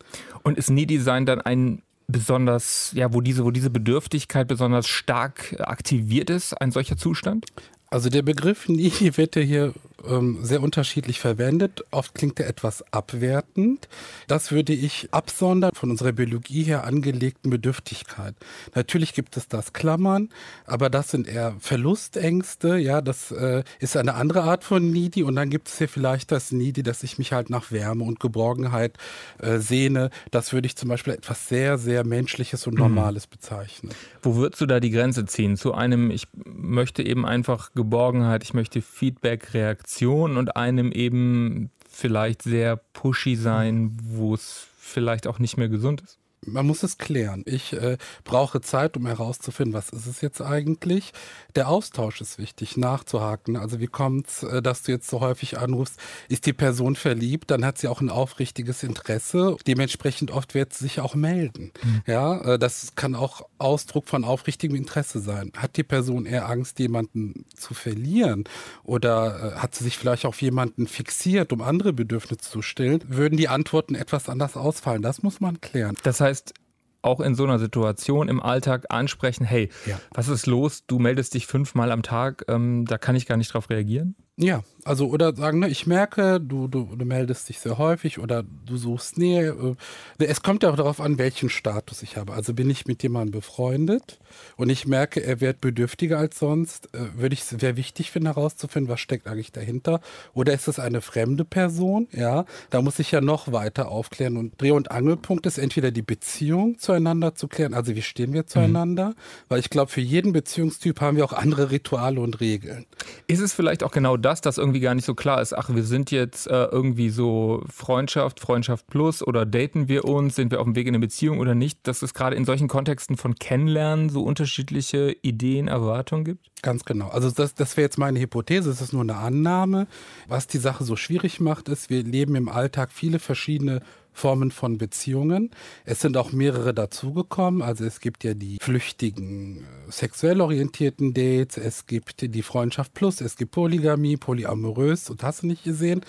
Und 0.42 0.56
ist 0.56 0.70
Nie-Design 0.70 1.26
dann 1.26 1.40
ein 1.40 1.82
besonders, 2.08 2.92
ja, 2.94 3.12
wo 3.12 3.20
diese, 3.20 3.44
wo 3.44 3.50
diese 3.50 3.70
Bedürftigkeit 3.70 4.48
besonders 4.48 4.86
stark 4.86 5.56
aktiviert 5.60 6.30
ist, 6.30 6.54
ein 6.54 6.70
solcher 6.70 6.96
Zustand? 6.96 7.46
Also 7.88 8.10
der 8.10 8.22
Begriff 8.22 8.68
Needy 8.68 9.16
wird 9.16 9.36
ja 9.36 9.42
hier 9.42 9.74
ähm, 10.08 10.38
sehr 10.42 10.62
unterschiedlich 10.62 11.20
verwendet. 11.20 11.84
Oft 11.90 12.14
klingt 12.14 12.38
er 12.40 12.48
etwas 12.48 12.84
abwertend. 12.92 13.88
Das 14.28 14.52
würde 14.52 14.72
ich 14.72 15.08
absondern 15.12 15.72
von 15.74 15.90
unserer 15.90 16.12
Biologie 16.12 16.62
her 16.62 16.84
angelegten 16.84 17.50
Bedürftigkeit. 17.50 18.34
Natürlich 18.74 19.14
gibt 19.14 19.36
es 19.36 19.48
das 19.48 19.72
Klammern, 19.72 20.28
aber 20.64 20.90
das 20.90 21.10
sind 21.10 21.26
eher 21.26 21.56
Verlustängste. 21.58 22.76
Ja, 22.76 23.00
das 23.00 23.32
äh, 23.32 23.64
ist 23.78 23.96
eine 23.96 24.14
andere 24.14 24.42
Art 24.42 24.64
von 24.64 24.90
Needy. 24.90 25.22
Und 25.22 25.36
dann 25.36 25.50
gibt 25.50 25.68
es 25.68 25.78
hier 25.78 25.88
vielleicht 25.88 26.30
das 26.30 26.52
Needy, 26.52 26.82
dass 26.82 27.02
ich 27.02 27.18
mich 27.18 27.32
halt 27.32 27.50
nach 27.50 27.72
Wärme 27.72 28.04
und 28.04 28.20
Geborgenheit 28.20 28.98
äh, 29.38 29.58
sehne. 29.58 30.10
Das 30.30 30.52
würde 30.52 30.66
ich 30.66 30.76
zum 30.76 30.88
Beispiel 30.88 31.14
etwas 31.14 31.48
sehr, 31.48 31.78
sehr 31.78 32.04
Menschliches 32.04 32.66
und 32.66 32.74
mhm. 32.74 32.80
Normales 32.80 33.26
mhm. 33.26 33.30
bezeichnen. 33.30 33.92
Wo 34.22 34.36
würdest 34.36 34.60
du 34.60 34.66
da 34.66 34.80
die 34.80 34.90
Grenze 34.90 35.24
ziehen? 35.26 35.56
Zu 35.56 35.74
einem, 35.74 36.10
ich 36.10 36.26
möchte 36.44 37.02
eben 37.02 37.26
einfach 37.26 37.72
Geborgenheit, 37.74 38.42
ich 38.44 38.54
möchte 38.54 38.82
Feedback, 38.82 39.54
Reaktion 39.54 39.95
Situation 39.96 40.36
und 40.36 40.56
einem 40.56 40.92
eben 40.92 41.70
vielleicht 41.88 42.42
sehr 42.42 42.76
pushy 42.76 43.34
sein, 43.34 43.96
wo 44.02 44.34
es 44.34 44.66
vielleicht 44.76 45.26
auch 45.26 45.38
nicht 45.38 45.56
mehr 45.56 45.70
gesund 45.70 46.02
ist? 46.02 46.18
Man 46.46 46.66
muss 46.66 46.82
es 46.82 46.98
klären. 46.98 47.42
Ich 47.46 47.72
äh, 47.72 47.98
brauche 48.24 48.60
Zeit, 48.60 48.96
um 48.96 49.06
herauszufinden, 49.06 49.74
was 49.74 49.90
ist 49.90 50.06
es 50.06 50.20
jetzt 50.20 50.40
eigentlich. 50.40 51.12
Der 51.54 51.68
Austausch 51.68 52.20
ist 52.20 52.38
wichtig, 52.38 52.76
nachzuhaken. 52.76 53.56
Also 53.56 53.80
wie 53.80 53.86
kommt 53.86 54.28
es, 54.28 54.42
äh, 54.42 54.62
dass 54.62 54.82
du 54.82 54.92
jetzt 54.92 55.08
so 55.08 55.20
häufig 55.20 55.58
anrufst, 55.58 55.98
ist 56.28 56.46
die 56.46 56.52
Person 56.52 56.96
verliebt, 56.96 57.50
dann 57.50 57.64
hat 57.64 57.78
sie 57.78 57.88
auch 57.88 58.00
ein 58.00 58.10
aufrichtiges 58.10 58.82
Interesse. 58.82 59.56
Dementsprechend 59.66 60.30
oft 60.30 60.54
wird 60.54 60.72
sie 60.72 60.84
sich 60.84 61.00
auch 61.00 61.14
melden. 61.14 61.72
Mhm. 61.82 62.02
Ja, 62.06 62.54
äh, 62.54 62.58
das 62.58 62.94
kann 62.94 63.14
auch 63.14 63.42
Ausdruck 63.58 64.08
von 64.08 64.24
aufrichtigem 64.24 64.76
Interesse 64.76 65.20
sein. 65.20 65.52
Hat 65.56 65.76
die 65.76 65.82
Person 65.82 66.26
eher 66.26 66.48
Angst, 66.48 66.78
jemanden 66.78 67.46
zu 67.54 67.74
verlieren? 67.74 68.44
Oder 68.84 69.54
äh, 69.54 69.58
hat 69.58 69.74
sie 69.74 69.84
sich 69.84 69.98
vielleicht 69.98 70.24
auf 70.26 70.40
jemanden 70.42 70.86
fixiert, 70.86 71.52
um 71.52 71.60
andere 71.60 71.92
Bedürfnisse 71.92 72.50
zu 72.50 72.62
stillen? 72.62 73.02
Würden 73.08 73.36
die 73.36 73.48
Antworten 73.48 73.94
etwas 73.94 74.28
anders 74.28 74.56
ausfallen? 74.56 75.02
Das 75.02 75.22
muss 75.22 75.40
man 75.40 75.60
klären. 75.60 75.96
Das 76.02 76.20
heißt, 76.20 76.35
heißt, 76.36 76.54
auch 77.02 77.20
in 77.20 77.34
so 77.34 77.44
einer 77.44 77.58
Situation 77.58 78.28
im 78.28 78.42
Alltag 78.42 78.86
ansprechen, 78.88 79.44
hey, 79.44 79.70
ja. 79.86 79.98
was 80.12 80.28
ist 80.28 80.46
los? 80.46 80.86
Du 80.86 80.98
meldest 80.98 81.34
dich 81.34 81.46
fünfmal 81.46 81.92
am 81.92 82.02
Tag, 82.02 82.44
ähm, 82.48 82.84
da 82.84 82.98
kann 82.98 83.14
ich 83.14 83.26
gar 83.26 83.36
nicht 83.36 83.54
drauf 83.54 83.70
reagieren? 83.70 84.16
Ja, 84.38 84.62
also 84.84 85.08
oder 85.08 85.34
sagen, 85.34 85.60
ne, 85.60 85.68
ich 85.68 85.86
merke, 85.86 86.38
du, 86.40 86.68
du, 86.68 86.94
du 86.94 87.04
meldest 87.06 87.48
dich 87.48 87.58
sehr 87.58 87.78
häufig 87.78 88.18
oder 88.18 88.44
du 88.44 88.76
suchst 88.76 89.16
Nähe. 89.16 89.76
Äh, 90.18 90.24
es 90.26 90.42
kommt 90.42 90.62
ja 90.62 90.70
auch 90.70 90.76
darauf 90.76 91.00
an, 91.00 91.16
welchen 91.16 91.48
Status 91.48 92.02
ich 92.02 92.18
habe. 92.18 92.34
Also 92.34 92.52
bin 92.52 92.68
ich 92.68 92.86
mit 92.86 93.02
jemandem 93.02 93.32
befreundet 93.32 94.18
und 94.56 94.68
ich 94.68 94.86
merke, 94.86 95.24
er 95.24 95.40
wird 95.40 95.62
bedürftiger 95.62 96.18
als 96.18 96.38
sonst, 96.38 96.94
äh, 96.94 97.18
würde 97.18 97.32
ich 97.32 97.40
es 97.40 97.48
sehr 97.48 97.78
wichtig 97.78 98.10
finden, 98.10 98.26
herauszufinden, 98.26 98.92
was 98.92 99.00
steckt 99.00 99.26
eigentlich 99.26 99.52
dahinter. 99.52 100.00
Oder 100.34 100.52
ist 100.52 100.68
es 100.68 100.78
eine 100.78 101.00
fremde 101.00 101.46
Person? 101.46 102.06
Ja, 102.12 102.44
da 102.68 102.82
muss 102.82 102.98
ich 102.98 103.10
ja 103.10 103.22
noch 103.22 103.52
weiter 103.52 103.88
aufklären. 103.88 104.36
Und 104.36 104.60
Dreh- 104.60 104.70
und 104.72 104.90
Angelpunkt 104.90 105.46
ist 105.46 105.56
entweder 105.56 105.90
die 105.90 106.02
Beziehung 106.02 106.78
zueinander 106.78 107.34
zu 107.34 107.48
klären, 107.48 107.72
also 107.72 107.96
wie 107.96 108.02
stehen 108.02 108.34
wir 108.34 108.46
zueinander, 108.46 109.08
mhm. 109.08 109.14
weil 109.48 109.60
ich 109.60 109.70
glaube, 109.70 109.90
für 109.90 110.02
jeden 110.02 110.34
Beziehungstyp 110.34 111.00
haben 111.00 111.16
wir 111.16 111.24
auch 111.24 111.32
andere 111.32 111.70
Rituale 111.70 112.20
und 112.20 112.40
Regeln. 112.40 112.84
Ist 113.26 113.40
es 113.40 113.54
vielleicht 113.54 113.82
auch 113.82 113.90
genau 113.90 114.16
das, 114.16 114.25
dass 114.34 114.58
irgendwie 114.58 114.80
gar 114.80 114.94
nicht 114.94 115.04
so 115.04 115.14
klar 115.14 115.40
ist, 115.40 115.52
ach, 115.52 115.70
wir 115.74 115.82
sind 115.82 116.10
jetzt 116.10 116.46
äh, 116.46 116.64
irgendwie 116.64 117.10
so 117.10 117.62
Freundschaft, 117.70 118.40
Freundschaft 118.40 118.86
plus 118.88 119.26
oder 119.26 119.46
daten 119.46 119.88
wir 119.88 120.04
uns, 120.04 120.36
sind 120.36 120.50
wir 120.50 120.60
auf 120.60 120.64
dem 120.64 120.74
Weg 120.74 120.86
in 120.86 120.94
eine 120.94 121.00
Beziehung 121.00 121.38
oder 121.38 121.54
nicht, 121.54 121.86
dass 121.86 122.02
es 122.02 122.14
gerade 122.14 122.36
in 122.36 122.44
solchen 122.44 122.68
Kontexten 122.68 123.16
von 123.16 123.34
Kennenlernen 123.36 124.08
so 124.08 124.22
unterschiedliche 124.22 125.16
Ideen, 125.22 125.68
Erwartungen 125.68 126.24
gibt? 126.24 126.50
Ganz 126.62 126.84
genau. 126.84 127.08
Also 127.08 127.30
das, 127.30 127.54
das 127.54 127.76
wäre 127.76 127.84
jetzt 127.84 127.98
meine 127.98 128.18
Hypothese, 128.18 128.70
es 128.70 128.80
ist 128.80 128.92
nur 128.92 129.02
eine 129.02 129.16
Annahme. 129.16 129.86
Was 130.26 130.46
die 130.46 130.58
Sache 130.58 130.84
so 130.84 130.96
schwierig 130.96 131.40
macht, 131.40 131.68
ist, 131.68 131.90
wir 131.90 132.02
leben 132.02 132.34
im 132.34 132.48
Alltag 132.48 132.90
viele 132.92 133.18
verschiedene 133.18 133.82
Formen 134.16 134.50
von 134.50 134.78
Beziehungen. 134.78 135.50
Es 135.84 136.00
sind 136.00 136.16
auch 136.16 136.32
mehrere 136.32 136.72
dazugekommen. 136.72 137.60
Also 137.60 137.84
es 137.84 138.00
gibt 138.00 138.24
ja 138.24 138.32
die 138.32 138.56
flüchtigen, 138.62 139.58
äh, 139.58 139.92
sexuell 139.92 140.40
orientierten 140.40 141.12
Dates, 141.12 141.58
es 141.58 141.86
gibt 141.86 142.34
die 142.34 142.42
Freundschaft 142.42 142.94
plus, 142.94 143.20
es 143.20 143.36
gibt 143.36 143.50
Polygamie, 143.50 144.16
polyamorös 144.16 145.10
und 145.10 145.22
hast 145.22 145.42
du 145.42 145.48
nicht 145.48 145.64
gesehen. 145.64 146.00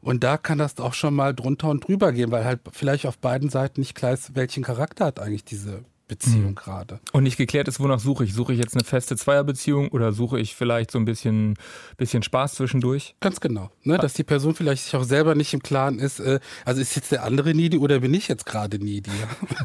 Und 0.00 0.24
da 0.24 0.38
kann 0.38 0.56
das 0.56 0.78
auch 0.80 0.94
schon 0.94 1.14
mal 1.14 1.34
drunter 1.34 1.68
und 1.68 1.86
drüber 1.86 2.12
gehen, 2.12 2.30
weil 2.30 2.46
halt 2.46 2.60
vielleicht 2.72 3.04
auf 3.04 3.18
beiden 3.18 3.50
Seiten 3.50 3.80
nicht 3.80 3.94
klar 3.94 4.14
ist, 4.14 4.34
welchen 4.34 4.62
Charakter 4.62 5.04
hat 5.04 5.20
eigentlich 5.20 5.44
diese 5.44 5.84
Beziehung 6.10 6.50
mhm. 6.50 6.54
gerade. 6.56 7.00
Und 7.12 7.22
nicht 7.22 7.36
geklärt 7.36 7.68
ist, 7.68 7.78
wonach 7.78 8.00
suche 8.00 8.24
ich. 8.24 8.34
Suche 8.34 8.52
ich 8.52 8.58
jetzt 8.58 8.74
eine 8.74 8.84
feste 8.84 9.16
Zweierbeziehung 9.16 9.88
oder 9.88 10.12
suche 10.12 10.40
ich 10.40 10.56
vielleicht 10.56 10.90
so 10.90 10.98
ein 10.98 11.04
bisschen, 11.04 11.54
bisschen 11.96 12.24
Spaß 12.24 12.54
zwischendurch? 12.54 13.14
Ganz 13.20 13.40
genau. 13.40 13.70
Ne? 13.84 13.96
Dass 13.96 14.14
die 14.14 14.24
Person 14.24 14.54
vielleicht 14.54 14.84
sich 14.84 14.96
auch 14.96 15.04
selber 15.04 15.36
nicht 15.36 15.54
im 15.54 15.62
Klaren 15.62 16.00
ist, 16.00 16.18
äh, 16.18 16.40
also 16.64 16.80
ist 16.80 16.96
jetzt 16.96 17.12
der 17.12 17.22
andere 17.22 17.54
needy 17.54 17.78
oder 17.78 18.00
bin 18.00 18.12
ich 18.12 18.26
jetzt 18.26 18.44
gerade 18.44 18.78
needy? 18.78 19.10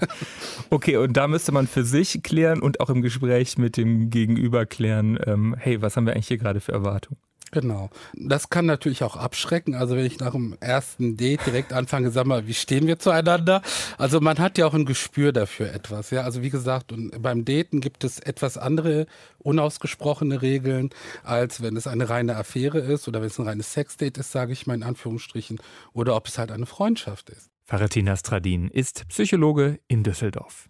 okay, 0.70 0.98
und 0.98 1.18
da 1.18 1.28
müsste 1.28 1.52
man 1.52 1.68
für 1.68 1.84
sich 1.84 2.22
klären 2.22 2.62
und 2.62 2.80
auch 2.80 2.92
im 2.92 3.02
Gespräch 3.02 3.58
mit 3.58 3.76
dem 3.76 4.12
Gegenüber 4.12 4.68
klären, 4.68 5.18
ähm, 5.26 5.56
hey, 5.58 5.82
was 5.82 5.98
haben 5.98 6.06
wir 6.06 6.14
eigentlich 6.14 6.28
hier 6.28 6.38
gerade 6.38 6.62
für 6.62 6.74
Erwartungen? 6.74 7.20
Genau. 7.56 7.90
Das 8.14 8.50
kann 8.50 8.66
natürlich 8.66 9.02
auch 9.02 9.16
abschrecken. 9.16 9.76
Also 9.76 9.96
wenn 9.96 10.06
ich 10.06 10.20
nach 10.20 10.34
dem 10.34 10.58
ersten 10.60 11.16
Date 11.16 11.40
direkt 11.46 11.72
anfange, 11.72 12.12
sag 12.12 12.26
mal, 12.26 12.48
wie 12.48 12.54
stehen 12.54 12.86
wir 12.86 13.00
zueinander? 13.00 13.62
Also 13.98 14.20
man 14.20 14.40
hat 14.40 14.58
ja 14.58 14.66
auch 14.66 14.74
ein 14.74 14.84
Gespür 14.84 15.32
dafür 15.32 15.72
etwas. 15.72 16.10
Ja, 16.12 16.24
also 16.24 16.42
wie 16.42 16.50
gesagt, 16.50 16.92
und 16.92 17.22
beim 17.22 17.46
Daten 17.46 17.80
gibt 17.80 18.04
es 18.04 18.20
etwas 18.20 18.58
andere 18.58 19.06
unausgesprochene 19.38 20.42
Regeln, 20.42 20.90
als 21.24 21.62
wenn 21.62 21.78
es 21.78 21.88
eine 21.88 22.10
reine 22.10 22.36
Affäre 22.36 22.80
ist 22.80 23.08
oder 23.08 23.22
wenn 23.22 23.28
es 23.28 23.40
ein 23.40 23.48
reines 23.48 23.72
Sexdate 23.72 24.20
ist, 24.20 24.34
sage 24.34 24.52
ich 24.52 24.68
mal 24.68 24.74
in 24.74 24.84
Anführungsstrichen, 24.84 25.62
oder 25.94 26.18
ob 26.18 26.28
es 26.28 26.38
halt 26.38 26.52
eine 26.52 26.66
Freundschaft 26.66 27.30
ist. 27.30 27.50
Faratina 27.64 28.18
Stradin 28.18 28.68
ist 28.68 29.08
Psychologe 29.08 29.80
in 29.88 30.04
Düsseldorf. 30.04 30.68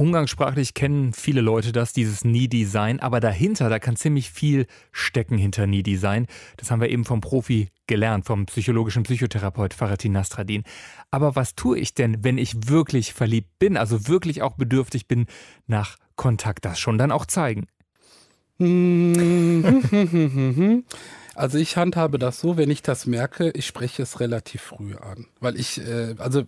Umgangssprachlich 0.00 0.74
kennen 0.74 1.12
viele 1.12 1.40
Leute 1.40 1.72
das, 1.72 1.92
dieses 1.92 2.24
Needy-Sein, 2.24 3.00
aber 3.00 3.18
dahinter, 3.18 3.68
da 3.68 3.80
kann 3.80 3.96
ziemlich 3.96 4.30
viel 4.30 4.66
stecken 4.92 5.36
hinter 5.36 5.66
Needy-Sein. 5.66 6.28
Das 6.56 6.70
haben 6.70 6.80
wir 6.80 6.88
eben 6.88 7.04
vom 7.04 7.20
Profi 7.20 7.70
gelernt, 7.88 8.24
vom 8.24 8.46
psychologischen 8.46 9.02
Psychotherapeut 9.02 9.74
Faratin 9.74 10.12
Nastradin. 10.12 10.62
Aber 11.10 11.34
was 11.34 11.56
tue 11.56 11.80
ich 11.80 11.94
denn, 11.94 12.22
wenn 12.22 12.38
ich 12.38 12.68
wirklich 12.68 13.12
verliebt 13.12 13.58
bin, 13.58 13.76
also 13.76 14.06
wirklich 14.06 14.40
auch 14.40 14.54
bedürftig 14.54 15.08
bin 15.08 15.26
nach 15.66 15.96
Kontakt? 16.14 16.64
Das 16.64 16.78
schon 16.78 16.96
dann 16.96 17.10
auch 17.10 17.26
zeigen. 17.26 17.66
Also 21.38 21.56
ich 21.56 21.76
handhabe 21.76 22.18
das 22.18 22.40
so, 22.40 22.56
wenn 22.56 22.68
ich 22.68 22.82
das 22.82 23.06
merke, 23.06 23.50
ich 23.50 23.64
spreche 23.64 24.02
es 24.02 24.18
relativ 24.18 24.60
früh 24.60 24.96
an. 24.96 25.26
Weil 25.38 25.58
ich, 25.58 25.78
äh, 25.78 26.16
also 26.18 26.42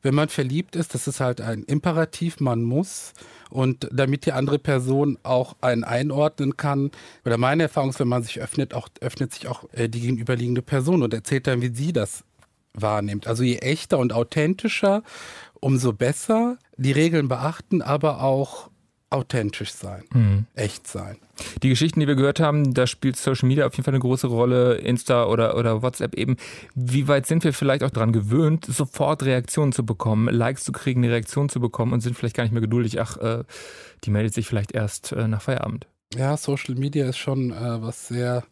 wenn 0.00 0.14
man 0.14 0.30
verliebt 0.30 0.76
ist, 0.76 0.94
das 0.94 1.06
ist 1.06 1.20
halt 1.20 1.42
ein 1.42 1.62
Imperativ, 1.64 2.40
man 2.40 2.62
muss. 2.62 3.12
Und 3.50 3.86
damit 3.92 4.24
die 4.24 4.32
andere 4.32 4.58
Person 4.58 5.18
auch 5.24 5.56
einen 5.60 5.84
einordnen 5.84 6.56
kann, 6.56 6.90
oder 7.26 7.36
meine 7.36 7.64
Erfahrung 7.64 7.90
ist, 7.90 8.00
wenn 8.00 8.08
man 8.08 8.22
sich 8.22 8.40
öffnet, 8.40 8.72
auch, 8.72 8.88
öffnet 9.02 9.34
sich 9.34 9.46
auch 9.46 9.64
äh, 9.72 9.90
die 9.90 10.00
gegenüberliegende 10.00 10.62
Person 10.62 11.02
und 11.02 11.12
erzählt 11.12 11.46
dann, 11.46 11.60
wie 11.60 11.74
sie 11.74 11.92
das 11.92 12.24
wahrnimmt. 12.72 13.26
Also 13.26 13.42
je 13.42 13.56
echter 13.56 13.98
und 13.98 14.14
authentischer, 14.14 15.02
umso 15.60 15.92
besser. 15.92 16.56
Die 16.78 16.92
Regeln 16.92 17.28
beachten, 17.28 17.82
aber 17.82 18.22
auch 18.22 18.69
authentisch 19.10 19.72
sein, 19.72 20.04
mhm. 20.14 20.46
echt 20.54 20.86
sein. 20.86 21.16
Die 21.62 21.68
Geschichten, 21.68 22.00
die 22.00 22.06
wir 22.06 22.14
gehört 22.14 22.38
haben, 22.38 22.74
da 22.74 22.86
spielt 22.86 23.16
Social 23.16 23.48
Media 23.48 23.66
auf 23.66 23.74
jeden 23.74 23.84
Fall 23.84 23.94
eine 23.94 24.00
große 24.00 24.28
Rolle, 24.28 24.76
Insta 24.76 25.26
oder, 25.26 25.56
oder 25.56 25.82
WhatsApp 25.82 26.14
eben. 26.14 26.36
Wie 26.74 27.08
weit 27.08 27.26
sind 27.26 27.42
wir 27.42 27.52
vielleicht 27.52 27.82
auch 27.82 27.90
daran 27.90 28.12
gewöhnt, 28.12 28.66
sofort 28.66 29.24
Reaktionen 29.24 29.72
zu 29.72 29.84
bekommen, 29.84 30.32
Likes 30.32 30.64
zu 30.64 30.72
kriegen, 30.72 31.02
eine 31.02 31.12
Reaktion 31.12 31.48
zu 31.48 31.60
bekommen 31.60 31.92
und 31.92 32.00
sind 32.00 32.16
vielleicht 32.16 32.36
gar 32.36 32.44
nicht 32.44 32.52
mehr 32.52 32.60
geduldig, 32.60 33.00
ach, 33.00 33.16
äh, 33.16 33.44
die 34.04 34.10
meldet 34.10 34.32
sich 34.32 34.46
vielleicht 34.46 34.72
erst 34.72 35.12
äh, 35.12 35.26
nach 35.26 35.42
Feierabend? 35.42 35.86
Ja, 36.16 36.36
Social 36.36 36.74
Media 36.74 37.08
ist 37.08 37.18
schon 37.18 37.52
äh, 37.52 37.82
was 37.82 38.08
sehr 38.08 38.42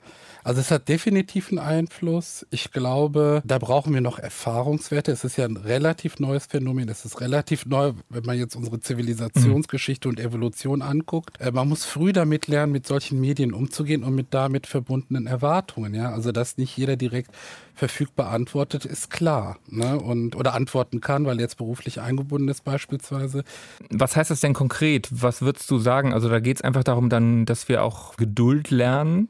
also 0.48 0.62
es 0.62 0.70
hat 0.70 0.88
definitiv 0.88 1.50
einen 1.50 1.58
Einfluss. 1.58 2.46
Ich 2.50 2.70
glaube, 2.70 3.42
da 3.44 3.58
brauchen 3.58 3.92
wir 3.92 4.00
noch 4.00 4.18
Erfahrungswerte. 4.18 5.12
Es 5.12 5.22
ist 5.22 5.36
ja 5.36 5.44
ein 5.44 5.58
relativ 5.58 6.20
neues 6.20 6.46
Phänomen. 6.46 6.88
Es 6.88 7.04
ist 7.04 7.20
relativ 7.20 7.66
neu, 7.66 7.92
wenn 8.08 8.24
man 8.24 8.38
jetzt 8.38 8.56
unsere 8.56 8.80
Zivilisationsgeschichte 8.80 10.08
und 10.08 10.18
Evolution 10.18 10.80
anguckt. 10.80 11.38
Äh, 11.38 11.50
man 11.50 11.68
muss 11.68 11.84
früh 11.84 12.14
damit 12.14 12.46
lernen, 12.46 12.72
mit 12.72 12.86
solchen 12.86 13.20
Medien 13.20 13.52
umzugehen 13.52 14.04
und 14.04 14.14
mit 14.14 14.28
damit 14.30 14.66
verbundenen 14.66 15.26
Erwartungen. 15.26 15.92
Ja, 15.92 16.12
also 16.12 16.32
dass 16.32 16.56
nicht 16.56 16.76
jeder 16.78 16.96
direkt 16.96 17.30
verfügbar 17.74 18.30
antwortet, 18.30 18.84
ist 18.84 19.10
klar. 19.10 19.58
Ne? 19.68 20.00
Und, 20.00 20.34
oder 20.34 20.54
antworten 20.54 21.00
kann, 21.00 21.26
weil 21.26 21.36
er 21.38 21.42
jetzt 21.42 21.58
beruflich 21.58 22.00
eingebunden 22.00 22.48
ist 22.48 22.64
beispielsweise. 22.64 23.44
Was 23.90 24.16
heißt 24.16 24.30
das 24.30 24.40
denn 24.40 24.54
konkret? 24.54 25.08
Was 25.10 25.42
würdest 25.42 25.70
du 25.70 25.78
sagen? 25.78 26.12
Also 26.12 26.28
da 26.28 26.40
geht 26.40 26.56
es 26.56 26.62
einfach 26.62 26.84
darum 26.84 27.08
dann, 27.08 27.44
dass 27.48 27.68
wir 27.68 27.82
auch 27.82 28.16
Geduld 28.16 28.70
lernen 28.70 29.28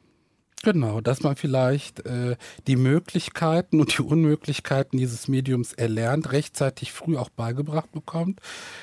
Genau, 0.61 0.99
dass 0.99 1.21
man 1.21 1.37
vielleicht 1.37 2.05
äh, 2.05 2.35
die 2.67 2.75
Möglichkeiten 2.75 3.79
und 3.79 3.97
die 3.97 4.01
Unmöglichkeiten 4.01 4.97
dieses 4.97 5.29
Mediums 5.29 5.71
erlernt, 5.71 6.33
rechtzeitig 6.33 6.91
früh 6.91 7.15
auch 7.17 7.29
beigebracht 7.29 7.93
bekommt. 7.93 8.41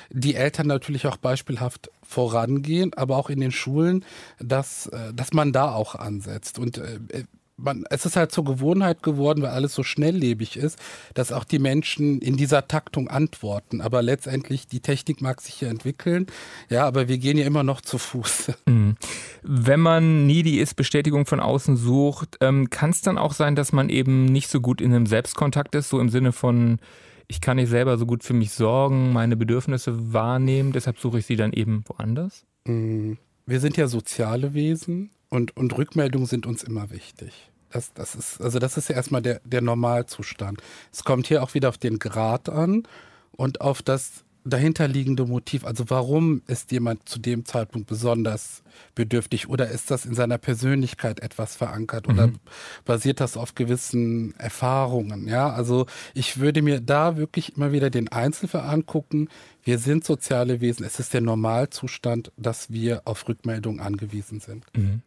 Die 0.09 0.33
Eltern 0.33 0.65
natürlich 0.65 1.05
auch 1.05 1.17
beispielhaft 1.17 1.91
vorangehen, 2.01 2.95
aber 2.95 3.17
auch 3.17 3.29
in 3.29 3.39
den 3.39 3.51
Schulen, 3.51 4.05
dass, 4.39 4.87
äh, 4.87 5.13
dass 5.13 5.33
man 5.33 5.53
da 5.53 5.71
auch 5.71 5.93
ansetzt. 5.93 6.57
Und 6.57 6.79
äh, 6.79 7.25
man, 7.57 7.85
es 7.89 8.05
ist 8.05 8.15
halt 8.15 8.31
zur 8.31 8.45
Gewohnheit 8.45 9.01
geworden, 9.01 9.41
weil 9.41 9.49
alles 9.49 9.73
so 9.73 9.83
schnelllebig 9.83 10.57
ist, 10.57 10.79
dass 11.15 11.31
auch 11.31 11.43
die 11.43 11.59
Menschen 11.59 12.19
in 12.21 12.37
dieser 12.37 12.67
Taktung 12.67 13.07
antworten. 13.07 13.81
Aber 13.81 14.01
letztendlich, 14.01 14.67
die 14.67 14.79
Technik 14.79 15.21
mag 15.21 15.41
sich 15.41 15.61
ja 15.61 15.67
entwickeln. 15.67 16.27
Ja, 16.69 16.85
aber 16.85 17.07
wir 17.07 17.17
gehen 17.17 17.37
ja 17.37 17.45
immer 17.45 17.63
noch 17.63 17.81
zu 17.81 17.97
Fuß. 17.97 18.51
Mhm. 18.67 18.97
Wenn 19.43 19.79
man 19.79 20.25
needy 20.25 20.59
ist, 20.59 20.75
Bestätigung 20.75 21.25
von 21.25 21.39
außen 21.39 21.77
sucht, 21.77 22.37
ähm, 22.41 22.69
kann 22.69 22.89
es 22.89 23.01
dann 23.01 23.17
auch 23.17 23.31
sein, 23.31 23.55
dass 23.55 23.71
man 23.71 23.87
eben 23.87 24.25
nicht 24.25 24.49
so 24.49 24.59
gut 24.59 24.81
in 24.81 24.93
einem 24.93 25.05
Selbstkontakt 25.05 25.73
ist, 25.73 25.87
so 25.87 25.99
im 26.01 26.09
Sinne 26.09 26.33
von, 26.33 26.79
ich 27.27 27.39
kann 27.39 27.57
nicht 27.57 27.69
selber 27.69 27.97
so 27.97 28.05
gut 28.05 28.23
für 28.23 28.33
mich 28.33 28.51
sorgen, 28.51 29.13
meine 29.13 29.37
Bedürfnisse 29.37 30.11
wahrnehmen, 30.11 30.73
deshalb 30.73 30.99
suche 30.99 31.19
ich 31.19 31.25
sie 31.25 31.37
dann 31.37 31.53
eben 31.53 31.85
woanders? 31.87 32.45
Mhm. 32.65 33.17
Wir 33.45 33.61
sind 33.61 33.77
ja 33.77 33.87
soziale 33.87 34.53
Wesen 34.53 35.11
und, 35.29 35.55
und 35.57 35.77
Rückmeldungen 35.77 36.27
sind 36.27 36.45
uns 36.45 36.63
immer 36.63 36.89
wichtig. 36.91 37.51
Das, 37.69 37.93
das 37.93 38.15
ist, 38.15 38.41
also 38.41 38.59
das 38.59 38.77
ist 38.77 38.89
ja 38.89 38.95
erstmal 38.95 39.21
der, 39.21 39.41
der 39.43 39.61
Normalzustand. 39.61 40.61
Es 40.91 41.03
kommt 41.03 41.27
hier 41.27 41.43
auch 41.43 41.53
wieder 41.53 41.69
auf 41.69 41.77
den 41.77 41.99
Grad 41.99 42.49
an 42.49 42.83
und 43.31 43.61
auf 43.61 43.81
das 43.81 44.23
dahinterliegende 44.49 45.25
Motiv. 45.25 45.65
Also 45.65 45.85
warum 45.89 46.41
ist 46.47 46.71
jemand 46.71 47.07
zu 47.07 47.19
dem 47.19 47.45
Zeitpunkt 47.45 47.87
besonders 47.87 48.63
bedürftig 48.95 49.49
oder 49.49 49.69
ist 49.69 49.91
das 49.91 50.05
in 50.05 50.15
seiner 50.15 50.37
Persönlichkeit 50.37 51.19
etwas 51.19 51.55
verankert 51.55 52.07
oder 52.07 52.27
mhm. 52.27 52.39
basiert 52.85 53.19
das 53.19 53.37
auf 53.37 53.55
gewissen 53.55 54.33
Erfahrungen? 54.37 55.27
Ja, 55.27 55.49
also 55.49 55.85
ich 56.13 56.39
würde 56.39 56.61
mir 56.61 56.79
da 56.79 57.17
wirklich 57.17 57.57
immer 57.57 57.71
wieder 57.71 57.89
den 57.89 58.09
Einzelfall 58.09 58.61
angucken. 58.61 59.29
Wir 59.63 59.79
sind 59.79 60.05
soziale 60.05 60.61
Wesen. 60.61 60.85
Es 60.85 60.99
ist 60.99 61.13
der 61.13 61.21
Normalzustand, 61.21 62.31
dass 62.37 62.71
wir 62.71 63.01
auf 63.05 63.27
Rückmeldungen 63.27 63.81
angewiesen 63.81 64.39
sind. 64.39 64.65
Mhm. 64.75 65.01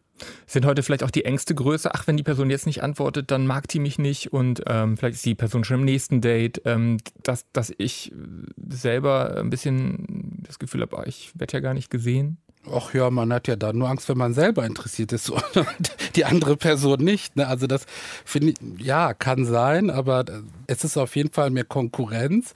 Sind 0.45 0.65
heute 0.65 0.83
vielleicht 0.83 1.03
auch 1.03 1.11
die 1.11 1.25
Ängste 1.25 1.55
größer? 1.55 1.91
Ach, 1.93 2.07
wenn 2.07 2.17
die 2.17 2.23
Person 2.23 2.49
jetzt 2.49 2.65
nicht 2.65 2.83
antwortet, 2.83 3.31
dann 3.31 3.47
mag 3.47 3.67
die 3.67 3.79
mich 3.79 3.99
nicht 3.99 4.33
und 4.33 4.63
ähm, 4.67 4.97
vielleicht 4.97 5.15
ist 5.15 5.25
die 5.25 5.35
Person 5.35 5.63
schon 5.63 5.79
im 5.79 5.85
nächsten 5.85 6.21
Date, 6.21 6.61
ähm, 6.65 6.97
dass, 7.23 7.45
dass 7.51 7.73
ich 7.77 8.11
selber 8.69 9.37
ein 9.37 9.49
bisschen 9.49 10.43
das 10.45 10.59
Gefühl 10.59 10.81
habe, 10.81 10.97
ah, 10.97 11.03
ich 11.05 11.31
werde 11.35 11.53
ja 11.53 11.59
gar 11.59 11.73
nicht 11.73 11.89
gesehen. 11.89 12.37
Ach 12.69 12.93
ja, 12.93 13.09
man 13.09 13.33
hat 13.33 13.47
ja 13.47 13.55
da 13.55 13.73
nur 13.73 13.89
Angst, 13.89 14.07
wenn 14.07 14.17
man 14.17 14.33
selber 14.35 14.65
interessiert 14.65 15.11
ist 15.13 15.29
und 15.31 15.45
die 16.15 16.25
andere 16.25 16.57
Person 16.57 16.99
nicht. 17.03 17.35
Ne? 17.35 17.47
Also 17.47 17.65
das 17.65 17.85
finde 18.23 18.49
ich, 18.51 18.85
ja, 18.85 19.13
kann 19.13 19.45
sein, 19.45 19.89
aber 19.89 20.25
es 20.67 20.83
ist 20.83 20.95
auf 20.97 21.15
jeden 21.15 21.31
Fall 21.31 21.49
mehr 21.49 21.63
Konkurrenz. 21.63 22.53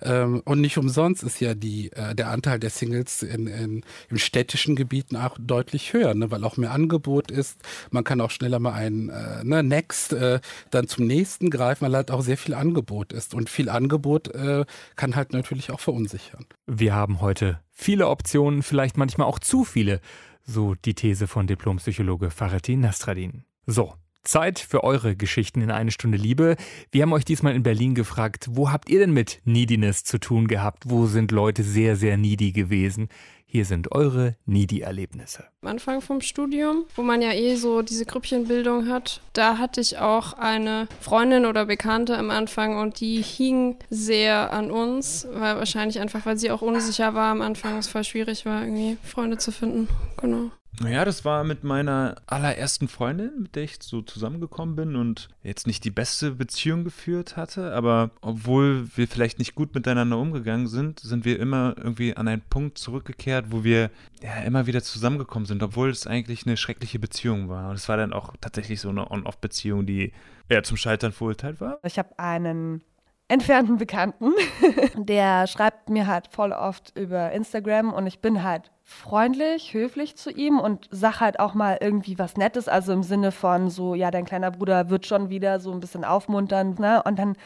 Ähm, 0.00 0.42
und 0.44 0.60
nicht 0.60 0.78
umsonst 0.78 1.24
ist 1.24 1.40
ja 1.40 1.54
die, 1.54 1.90
äh, 1.92 2.14
der 2.14 2.30
Anteil 2.30 2.60
der 2.60 2.70
Singles 2.70 3.22
in, 3.22 3.48
in, 3.48 3.84
in 4.10 4.18
städtischen 4.18 4.76
Gebieten 4.76 5.16
auch 5.16 5.36
deutlich 5.40 5.92
höher, 5.92 6.14
ne? 6.14 6.30
weil 6.30 6.44
auch 6.44 6.56
mehr 6.56 6.70
Angebot 6.70 7.32
ist. 7.32 7.58
Man 7.90 8.04
kann 8.04 8.20
auch 8.20 8.30
schneller 8.30 8.60
mal 8.60 8.74
ein 8.74 9.08
äh, 9.08 9.42
ne, 9.42 9.64
Next 9.64 10.12
äh, 10.12 10.38
dann 10.70 10.86
zum 10.86 11.06
nächsten 11.06 11.50
greifen, 11.50 11.86
weil 11.86 11.96
halt 11.96 12.12
auch 12.12 12.22
sehr 12.22 12.38
viel 12.38 12.54
Angebot 12.54 13.12
ist. 13.12 13.34
Und 13.34 13.50
viel 13.50 13.70
Angebot 13.70 14.28
äh, 14.28 14.64
kann 14.94 15.16
halt 15.16 15.32
natürlich 15.32 15.72
auch 15.72 15.80
verunsichern. 15.80 16.46
Wir 16.66 16.94
haben 16.94 17.20
heute 17.20 17.58
viele 17.78 18.08
Optionen, 18.08 18.62
vielleicht 18.62 18.98
manchmal 18.98 19.28
auch 19.28 19.38
zu 19.38 19.64
viele, 19.64 20.00
so 20.42 20.74
die 20.74 20.94
These 20.94 21.26
von 21.28 21.46
Diplompsychologe 21.46 22.30
Faratin 22.30 22.80
Nastradin. 22.80 23.44
So, 23.66 23.94
Zeit 24.24 24.58
für 24.58 24.82
eure 24.82 25.16
Geschichten 25.16 25.62
in 25.62 25.70
eine 25.70 25.90
Stunde 25.90 26.18
Liebe. 26.18 26.56
Wir 26.90 27.02
haben 27.02 27.12
euch 27.12 27.24
diesmal 27.24 27.54
in 27.54 27.62
Berlin 27.62 27.94
gefragt, 27.94 28.48
wo 28.50 28.70
habt 28.70 28.90
ihr 28.90 28.98
denn 28.98 29.12
mit 29.12 29.40
Neediness 29.44 30.04
zu 30.04 30.18
tun 30.18 30.48
gehabt? 30.48 30.84
Wo 30.86 31.06
sind 31.06 31.30
Leute 31.30 31.62
sehr, 31.62 31.96
sehr 31.96 32.16
needy 32.16 32.52
gewesen? 32.52 33.08
Hier 33.50 33.64
sind 33.64 33.92
eure 33.92 34.36
Needy-Erlebnisse. 34.44 35.44
Am 35.62 35.70
Anfang 35.70 36.02
vom 36.02 36.20
Studium, 36.20 36.84
wo 36.96 37.02
man 37.02 37.22
ja 37.22 37.32
eh 37.32 37.56
so 37.56 37.80
diese 37.80 38.04
Grüppchenbildung 38.04 38.88
hat, 38.88 39.22
da 39.32 39.56
hatte 39.56 39.80
ich 39.80 39.96
auch 39.96 40.34
eine 40.34 40.86
Freundin 41.00 41.46
oder 41.46 41.64
Bekannte 41.64 42.18
am 42.18 42.28
Anfang 42.28 42.78
und 42.78 43.00
die 43.00 43.22
hing 43.22 43.76
sehr 43.88 44.52
an 44.52 44.70
uns, 44.70 45.26
weil 45.32 45.56
wahrscheinlich 45.56 45.98
einfach, 45.98 46.26
weil 46.26 46.36
sie 46.36 46.50
auch 46.50 46.60
unsicher 46.60 47.14
war 47.14 47.32
am 47.32 47.40
Anfang, 47.40 47.78
es 47.78 47.88
voll 47.88 48.04
schwierig 48.04 48.44
war, 48.44 48.60
irgendwie 48.60 48.98
Freunde 49.02 49.38
zu 49.38 49.50
finden. 49.50 49.88
Genau. 50.20 50.50
Naja, 50.80 51.04
das 51.04 51.24
war 51.24 51.42
mit 51.42 51.64
meiner 51.64 52.16
allerersten 52.26 52.86
Freundin, 52.86 53.32
mit 53.42 53.56
der 53.56 53.64
ich 53.64 53.78
so 53.80 54.00
zusammengekommen 54.00 54.76
bin 54.76 54.94
und 54.94 55.28
jetzt 55.42 55.66
nicht 55.66 55.82
die 55.84 55.90
beste 55.90 56.32
Beziehung 56.32 56.84
geführt 56.84 57.36
hatte, 57.36 57.72
aber 57.72 58.10
obwohl 58.20 58.88
wir 58.94 59.08
vielleicht 59.08 59.40
nicht 59.40 59.56
gut 59.56 59.74
miteinander 59.74 60.18
umgegangen 60.18 60.68
sind, 60.68 61.00
sind 61.00 61.24
wir 61.24 61.40
immer 61.40 61.74
irgendwie 61.76 62.16
an 62.16 62.28
einen 62.28 62.42
Punkt 62.42 62.78
zurückgekehrt, 62.78 63.46
wo 63.48 63.64
wir 63.64 63.90
ja 64.22 64.34
immer 64.44 64.66
wieder 64.66 64.82
zusammengekommen 64.82 65.46
sind, 65.46 65.64
obwohl 65.64 65.90
es 65.90 66.06
eigentlich 66.06 66.46
eine 66.46 66.56
schreckliche 66.56 67.00
Beziehung 67.00 67.48
war. 67.48 67.70
Und 67.70 67.74
es 67.74 67.88
war 67.88 67.96
dann 67.96 68.12
auch 68.12 68.34
tatsächlich 68.40 68.80
so 68.80 68.88
eine 68.88 69.10
On-Off-Beziehung, 69.10 69.84
die 69.84 70.12
eher 70.48 70.62
zum 70.62 70.76
Scheitern 70.76 71.10
verurteilt 71.12 71.60
war. 71.60 71.80
Ich 71.82 71.98
habe 71.98 72.16
einen 72.20 72.84
entfernten 73.26 73.78
Bekannten, 73.78 74.32
der 74.96 75.48
schreibt 75.48 75.90
mir 75.90 76.06
halt 76.06 76.28
voll 76.30 76.52
oft 76.52 76.96
über 76.96 77.32
Instagram 77.32 77.92
und 77.92 78.06
ich 78.06 78.20
bin 78.20 78.44
halt 78.44 78.70
freundlich, 78.88 79.74
höflich 79.74 80.16
zu 80.16 80.30
ihm 80.30 80.58
und 80.58 80.88
sag 80.90 81.20
halt 81.20 81.38
auch 81.40 81.52
mal 81.52 81.76
irgendwie 81.78 82.18
was 82.18 82.38
Nettes, 82.38 82.68
also 82.68 82.94
im 82.94 83.02
Sinne 83.02 83.32
von 83.32 83.68
so, 83.68 83.94
ja, 83.94 84.10
dein 84.10 84.24
kleiner 84.24 84.50
Bruder 84.50 84.88
wird 84.88 85.06
schon 85.06 85.28
wieder 85.28 85.60
so 85.60 85.70
ein 85.72 85.80
bisschen 85.80 86.06
aufmuntern, 86.06 86.74
ne? 86.78 87.02
Und 87.02 87.18
dann 87.18 87.36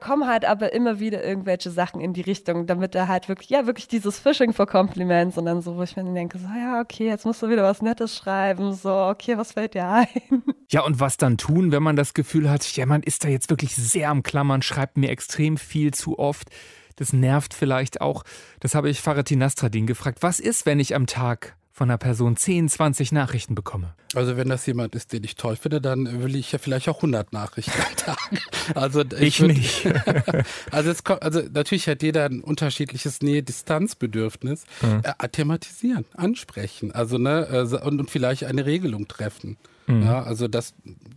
kommen 0.00 0.28
halt 0.28 0.44
aber 0.44 0.74
immer 0.74 1.00
wieder 1.00 1.24
irgendwelche 1.24 1.70
Sachen 1.70 2.02
in 2.02 2.12
die 2.12 2.20
Richtung, 2.20 2.66
damit 2.66 2.94
er 2.94 3.08
halt 3.08 3.28
wirklich, 3.30 3.48
ja, 3.48 3.66
wirklich 3.66 3.88
dieses 3.88 4.18
Fishing 4.18 4.52
for 4.52 4.66
Compliments 4.66 5.38
und 5.38 5.46
dann 5.46 5.62
so, 5.62 5.76
wo 5.76 5.82
ich 5.82 5.96
mir 5.96 6.04
denke, 6.04 6.38
so, 6.38 6.46
ja, 6.46 6.80
okay, 6.80 7.06
jetzt 7.06 7.24
musst 7.24 7.40
du 7.42 7.48
wieder 7.48 7.62
was 7.62 7.80
Nettes 7.80 8.14
schreiben, 8.14 8.74
so, 8.74 8.92
okay, 8.92 9.38
was 9.38 9.52
fällt 9.52 9.74
dir 9.74 9.88
ein? 9.88 10.06
Ja, 10.70 10.82
und 10.84 11.00
was 11.00 11.18
dann 11.18 11.36
tun, 11.36 11.70
wenn 11.70 11.82
man 11.82 11.96
das 11.96 12.14
Gefühl 12.14 12.48
hat, 12.48 12.64
ja, 12.76 12.86
man 12.86 13.02
ist 13.02 13.24
da 13.24 13.28
jetzt 13.28 13.50
wirklich 13.50 13.76
sehr 13.76 14.08
am 14.08 14.22
Klammern, 14.22 14.62
schreibt 14.62 14.96
mir 14.96 15.10
extrem 15.10 15.58
viel 15.58 15.92
zu 15.92 16.18
oft. 16.18 16.48
Das 16.96 17.12
nervt 17.12 17.54
vielleicht 17.54 18.00
auch. 18.00 18.24
Das 18.60 18.74
habe 18.74 18.90
ich 18.90 19.00
Faratin 19.00 19.38
Nastradin 19.38 19.86
gefragt. 19.86 20.18
Was 20.22 20.40
ist, 20.40 20.66
wenn 20.66 20.80
ich 20.80 20.94
am 20.94 21.06
Tag 21.06 21.56
von 21.72 21.88
einer 21.88 21.98
Person 21.98 22.36
10, 22.36 22.68
20 22.68 23.12
Nachrichten 23.12 23.54
bekomme. 23.54 23.94
Also 24.14 24.36
wenn 24.36 24.48
das 24.48 24.66
jemand 24.66 24.94
ist, 24.94 25.12
den 25.14 25.24
ich 25.24 25.36
toll 25.36 25.56
finde, 25.56 25.80
dann 25.80 26.22
will 26.22 26.36
ich 26.36 26.52
ja 26.52 26.58
vielleicht 26.58 26.86
auch 26.88 26.96
100 26.96 27.32
Nachrichten 27.32 27.72
am 27.72 27.96
Tag. 27.96 28.18
Also 28.74 29.00
ich, 29.00 29.22
ich 29.22 29.40
würd, 29.40 29.56
nicht. 29.56 29.88
also, 30.70 30.90
es 30.90 31.02
kommt, 31.02 31.22
also 31.22 31.40
natürlich 31.52 31.88
hat 31.88 32.02
jeder 32.02 32.26
ein 32.26 32.42
unterschiedliches 32.42 33.20
Nähe-Distanz-Bedürfnis. 33.20 34.64
Mhm. 34.82 35.02
Äh, 35.02 35.28
thematisieren, 35.30 36.04
ansprechen, 36.14 36.92
also 36.92 37.18
ne 37.18 37.48
äh, 37.50 37.84
und, 37.84 37.98
und 37.98 38.10
vielleicht 38.10 38.44
eine 38.44 38.64
Regelung 38.64 39.08
treffen. 39.08 39.56
Mhm. 39.86 40.02
Ja, 40.04 40.22
also 40.22 40.46
das 40.46 40.74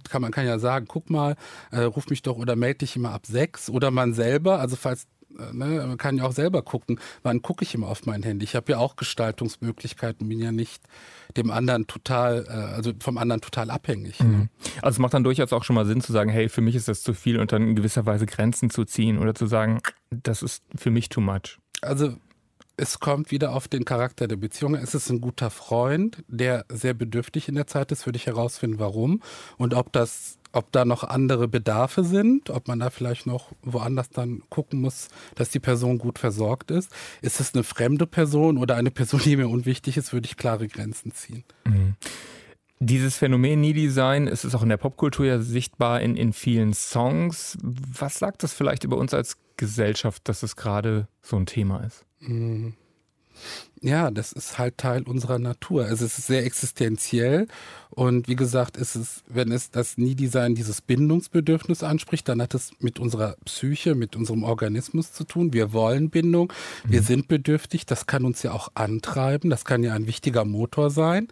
kann 0.10 0.22
man 0.22 0.32
kann 0.32 0.48
ja 0.48 0.58
sagen, 0.58 0.86
guck 0.88 1.10
mal, 1.10 1.36
äh, 1.72 1.82
ruf 1.82 2.08
mich 2.08 2.24
doch 2.24 2.38
oder 2.38 2.55
melde 2.55 2.79
dich 2.79 2.96
immer 2.96 3.12
ab 3.12 3.27
sechs 3.27 3.70
oder 3.70 3.91
man 3.91 4.13
selber, 4.13 4.60
also 4.60 4.75
falls 4.75 5.05
ne, 5.51 5.85
man 5.87 5.97
kann 5.97 6.17
ja 6.17 6.25
auch 6.25 6.31
selber 6.31 6.61
gucken, 6.61 6.99
wann 7.23 7.41
gucke 7.41 7.63
ich 7.63 7.73
immer 7.75 7.87
auf 7.87 8.05
mein 8.05 8.23
Handy. 8.23 8.43
Ich 8.43 8.55
habe 8.55 8.71
ja 8.71 8.77
auch 8.77 8.95
Gestaltungsmöglichkeiten, 8.95 10.27
bin 10.27 10.39
ja 10.39 10.51
nicht 10.51 10.83
dem 11.37 11.51
anderen 11.51 11.87
total, 11.87 12.45
äh, 12.47 12.51
also 12.51 12.93
vom 12.99 13.17
anderen 13.17 13.41
total 13.41 13.69
abhängig. 13.69 14.19
Ne? 14.19 14.25
Mhm. 14.25 14.49
Also 14.81 14.95
es 14.95 14.99
macht 14.99 15.13
dann 15.13 15.23
durchaus 15.23 15.53
auch 15.53 15.63
schon 15.63 15.75
mal 15.75 15.85
Sinn 15.85 16.01
zu 16.01 16.11
sagen, 16.11 16.29
hey, 16.29 16.49
für 16.49 16.61
mich 16.61 16.75
ist 16.75 16.87
das 16.87 17.01
zu 17.01 17.13
viel 17.13 17.39
und 17.39 17.51
dann 17.51 17.63
in 17.63 17.75
gewisser 17.75 18.05
Weise 18.05 18.25
Grenzen 18.25 18.69
zu 18.69 18.85
ziehen 18.85 19.17
oder 19.17 19.35
zu 19.35 19.47
sagen, 19.47 19.81
das 20.09 20.41
ist 20.41 20.63
für 20.75 20.91
mich 20.91 21.09
too 21.09 21.21
much. 21.21 21.59
Also 21.81 22.15
es 22.77 22.99
kommt 22.99 23.31
wieder 23.31 23.53
auf 23.53 23.67
den 23.67 23.85
Charakter 23.85 24.27
der 24.27 24.35
Beziehung. 24.35 24.75
Es 24.75 24.95
ist 24.95 25.09
ein 25.09 25.21
guter 25.21 25.49
Freund, 25.49 26.23
der 26.27 26.65
sehr 26.69 26.93
bedürftig 26.93 27.47
in 27.47 27.55
der 27.55 27.67
Zeit 27.67 27.91
ist, 27.91 28.05
würde 28.05 28.17
ich 28.17 28.25
herausfinden, 28.25 28.79
warum. 28.79 29.21
Und 29.57 29.73
ob 29.73 29.91
das 29.93 30.37
ob 30.55 30.71
da 30.71 30.85
noch 30.85 31.03
andere 31.03 31.47
Bedarfe 31.47 32.03
sind, 32.03 32.50
ob 32.50 32.67
man 32.67 32.79
da 32.79 32.89
vielleicht 32.89 33.27
noch 33.27 33.51
woanders 33.62 34.09
dann 34.09 34.41
gucken 34.50 34.81
muss, 34.81 35.09
dass 35.35 35.50
die 35.50 35.59
Person 35.59 35.97
gut 35.97 36.17
versorgt 36.17 36.71
ist. 36.71 36.91
Ist 37.21 37.39
es 37.39 37.53
eine 37.53 37.63
fremde 37.63 38.07
Person 38.07 38.57
oder 38.57 38.75
eine 38.75 38.91
Person, 38.91 39.19
die 39.24 39.35
mir 39.35 39.50
unwichtig 39.50 39.97
ist, 39.97 40.13
würde 40.13 40.27
ich 40.27 40.38
klare 40.38 40.67
Grenzen 40.67 41.12
ziehen. 41.12 41.43
Mhm. 41.65 41.95
Dieses 42.79 43.17
Phänomen 43.17 43.62
Needy 43.62 43.89
Sein, 43.89 44.27
ist 44.27 44.43
es 44.43 44.53
auch 44.53 44.62
in 44.62 44.69
der 44.69 44.77
Popkultur 44.77 45.25
ja 45.25 45.39
sichtbar 45.39 46.01
in, 46.01 46.17
in 46.17 46.33
vielen 46.33 46.74
Songs. 46.74 47.57
Was 47.62 48.19
sagt 48.19 48.43
das 48.43 48.53
vielleicht 48.53 48.83
über 48.83 48.97
uns 48.97 49.13
als 49.13 49.38
Gesellschaft, 49.57 50.27
dass 50.27 50.43
es 50.43 50.55
gerade 50.55 51.07
so 51.21 51.38
ein 51.38 51.45
Thema 51.45 51.83
ist? 51.83 52.05
Mhm. 52.19 52.75
Ja, 53.81 54.09
das 54.09 54.31
ist 54.31 54.57
halt 54.57 54.77
Teil 54.77 55.03
unserer 55.03 55.37
Natur. 55.37 55.85
Also 55.85 56.05
es 56.05 56.17
ist 56.17 56.27
sehr 56.27 56.45
existenziell 56.45 57.47
und 57.91 58.27
wie 58.27 58.35
gesagt, 58.35 58.77
ist 58.77 58.95
es, 58.95 59.24
wenn 59.27 59.51
es 59.51 59.69
das 59.69 59.98
Nie-Design 59.98 60.55
dieses 60.55 60.81
Bindungsbedürfnis 60.81 61.83
anspricht, 61.83 62.27
dann 62.27 62.41
hat 62.41 62.53
es 62.53 62.71
mit 62.79 63.00
unserer 63.00 63.35
Psyche, 63.45 63.93
mit 63.95 64.15
unserem 64.15 64.43
Organismus 64.43 65.13
zu 65.13 65.24
tun. 65.24 65.53
Wir 65.53 65.71
wollen 65.71 66.09
Bindung, 66.09 66.51
wir 66.83 67.01
mhm. 67.01 67.05
sind 67.05 67.27
bedürftig, 67.27 67.85
das 67.85 68.07
kann 68.07 68.25
uns 68.25 68.43
ja 68.43 68.53
auch 68.53 68.69
antreiben, 68.74 69.50
das 69.50 69.65
kann 69.65 69.83
ja 69.83 69.93
ein 69.93 70.07
wichtiger 70.07 70.45
Motor 70.45 70.89
sein. 70.89 71.27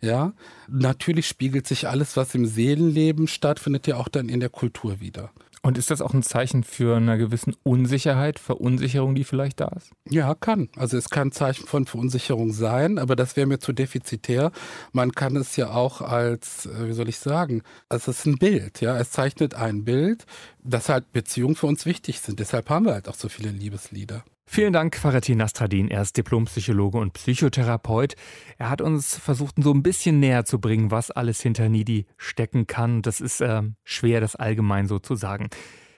Ja, 0.00 0.34
natürlich 0.68 1.26
spiegelt 1.26 1.66
sich 1.66 1.88
alles, 1.88 2.16
was 2.16 2.34
im 2.34 2.46
Seelenleben 2.46 3.28
stattfindet, 3.28 3.86
ja 3.86 3.96
auch 3.96 4.08
dann 4.08 4.28
in 4.28 4.40
der 4.40 4.50
Kultur 4.50 5.00
wieder. 5.00 5.30
Und 5.62 5.78
ist 5.78 5.90
das 5.90 6.00
auch 6.00 6.14
ein 6.14 6.22
Zeichen 6.22 6.62
für 6.62 6.96
eine 6.96 7.18
gewissen 7.18 7.56
Unsicherheit, 7.62 8.38
Verunsicherung, 8.38 9.14
die 9.14 9.24
vielleicht 9.24 9.60
da 9.60 9.68
ist? 9.68 9.90
Ja, 10.08 10.34
kann. 10.34 10.68
Also 10.76 10.96
es 10.96 11.10
kann 11.10 11.28
ein 11.28 11.32
Zeichen 11.32 11.66
von 11.66 11.86
Verunsicherung 11.86 12.52
sein, 12.52 12.98
aber 12.98 13.16
das 13.16 13.36
wäre 13.36 13.46
mir 13.46 13.58
zu 13.58 13.72
defizitär. 13.72 14.52
Man 14.92 15.12
kann 15.12 15.34
es 15.34 15.56
ja 15.56 15.70
auch 15.70 16.02
als, 16.02 16.66
äh, 16.66 16.88
wie 16.88 16.92
soll 16.92 17.08
ich 17.08 17.18
sagen, 17.18 17.62
es 17.88 18.06
ist 18.06 18.26
ein 18.26 18.36
Bild, 18.36 18.80
ja. 18.80 18.96
Es 18.98 19.10
zeichnet 19.10 19.54
ein 19.54 19.84
Bild, 19.84 20.24
dass 20.62 20.88
halt 20.88 21.12
Beziehungen 21.12 21.56
für 21.56 21.66
uns 21.66 21.86
wichtig 21.86 22.20
sind. 22.20 22.38
Deshalb 22.38 22.70
haben 22.70 22.84
wir 22.86 22.92
halt 22.92 23.08
auch 23.08 23.14
so 23.14 23.28
viele 23.28 23.50
Liebeslieder. 23.50 24.24
Vielen 24.48 24.72
Dank, 24.72 24.96
Faratin 24.96 25.38
Nastradin. 25.38 25.88
Er 25.88 26.02
ist 26.02 26.16
Diplompsychologe 26.16 26.98
und 26.98 27.12
Psychotherapeut. 27.12 28.14
Er 28.58 28.70
hat 28.70 28.80
uns 28.80 29.18
versucht, 29.18 29.56
so 29.58 29.74
ein 29.74 29.82
bisschen 29.82 30.20
näher 30.20 30.44
zu 30.44 30.60
bringen, 30.60 30.92
was 30.92 31.10
alles 31.10 31.40
hinter 31.40 31.68
Nidi 31.68 32.06
stecken 32.16 32.66
kann. 32.68 33.02
Das 33.02 33.20
ist 33.20 33.40
äh, 33.40 33.62
schwer, 33.84 34.20
das 34.20 34.36
allgemein 34.36 34.86
so 34.86 35.00
zu 35.00 35.16
sagen. 35.16 35.48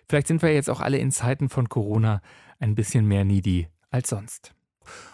Vielleicht 0.08 0.26
sind 0.28 0.40
wir 0.40 0.52
jetzt 0.54 0.70
auch 0.70 0.80
alle 0.80 0.96
in 0.96 1.10
Zeiten 1.10 1.50
von 1.50 1.68
Corona 1.68 2.22
ein 2.58 2.74
bisschen 2.74 3.06
mehr 3.06 3.24
Needy 3.24 3.68
als 3.90 4.08
sonst. 4.08 4.54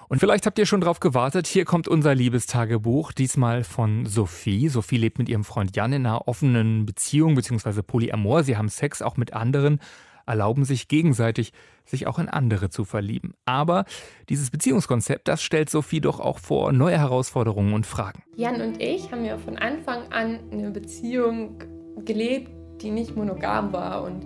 Und 0.08 0.20
vielleicht 0.20 0.46
habt 0.46 0.58
ihr 0.58 0.66
schon 0.66 0.80
drauf 0.80 1.00
gewartet. 1.00 1.48
Hier 1.48 1.64
kommt 1.64 1.88
unser 1.88 2.14
Liebestagebuch, 2.14 3.10
diesmal 3.10 3.64
von 3.64 4.06
Sophie. 4.06 4.68
Sophie 4.68 4.98
lebt 4.98 5.18
mit 5.18 5.28
ihrem 5.28 5.42
Freund 5.42 5.74
Jan 5.74 5.92
in 5.92 6.06
einer 6.06 6.28
offenen 6.28 6.86
Beziehung 6.86 7.34
bzw. 7.34 7.82
Polyamor. 7.82 8.44
Sie 8.44 8.56
haben 8.56 8.68
Sex 8.68 9.02
auch 9.02 9.16
mit 9.16 9.32
anderen 9.32 9.80
erlauben 10.26 10.64
sich 10.64 10.88
gegenseitig, 10.88 11.52
sich 11.84 12.06
auch 12.06 12.18
in 12.18 12.28
andere 12.28 12.70
zu 12.70 12.84
verlieben. 12.84 13.34
Aber 13.44 13.84
dieses 14.28 14.50
Beziehungskonzept, 14.50 15.28
das 15.28 15.42
stellt 15.42 15.70
Sophie 15.70 16.00
doch 16.00 16.20
auch 16.20 16.38
vor 16.38 16.72
neue 16.72 16.98
Herausforderungen 16.98 17.74
und 17.74 17.86
Fragen. 17.86 18.22
Jan 18.36 18.60
und 18.60 18.80
ich 18.80 19.10
haben 19.10 19.24
ja 19.24 19.36
von 19.38 19.56
Anfang 19.58 20.10
an 20.12 20.40
eine 20.50 20.70
Beziehung 20.70 21.58
gelebt, 22.04 22.50
die 22.80 22.90
nicht 22.90 23.16
monogam 23.16 23.72
war 23.72 24.02
und 24.02 24.24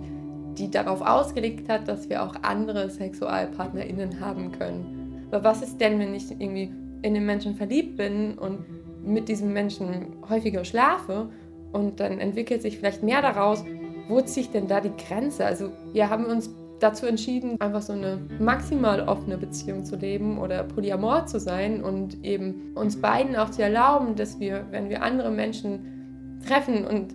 die 0.57 0.69
darauf 0.69 1.01
ausgelegt 1.01 1.69
hat, 1.69 1.87
dass 1.87 2.09
wir 2.09 2.23
auch 2.23 2.35
andere 2.41 2.89
SexualpartnerInnen 2.89 4.19
haben 4.19 4.51
können. 4.51 5.27
Aber 5.31 5.43
was 5.43 5.61
ist 5.61 5.79
denn, 5.79 5.99
wenn 5.99 6.13
ich 6.13 6.31
irgendwie 6.31 6.71
in 7.01 7.13
den 7.13 7.25
Menschen 7.25 7.55
verliebt 7.55 7.97
bin 7.97 8.37
und 8.37 8.65
mit 9.03 9.29
diesem 9.29 9.53
Menschen 9.53 10.17
häufiger 10.27 10.65
schlafe 10.65 11.29
und 11.71 11.99
dann 11.99 12.19
entwickelt 12.19 12.61
sich 12.61 12.77
vielleicht 12.77 13.03
mehr 13.03 13.21
daraus, 13.21 13.63
wo 14.09 14.19
ziehe 14.21 14.45
ich 14.45 14.51
denn 14.51 14.67
da 14.67 14.81
die 14.81 14.91
Grenze? 14.97 15.45
Also 15.45 15.71
wir 15.93 16.09
haben 16.09 16.25
uns 16.25 16.49
dazu 16.79 17.05
entschieden, 17.05 17.59
einfach 17.59 17.81
so 17.81 17.93
eine 17.93 18.19
maximal 18.39 19.07
offene 19.07 19.37
Beziehung 19.37 19.85
zu 19.85 19.95
leben 19.95 20.39
oder 20.39 20.63
polyamor 20.63 21.25
zu 21.25 21.39
sein 21.39 21.83
und 21.83 22.23
eben 22.25 22.73
uns 22.75 22.99
beiden 22.99 23.35
auch 23.35 23.51
zu 23.51 23.61
erlauben, 23.61 24.15
dass 24.15 24.39
wir, 24.39 24.65
wenn 24.71 24.89
wir 24.89 25.03
andere 25.03 25.31
Menschen 25.31 26.39
treffen 26.45 26.85
und 26.85 27.13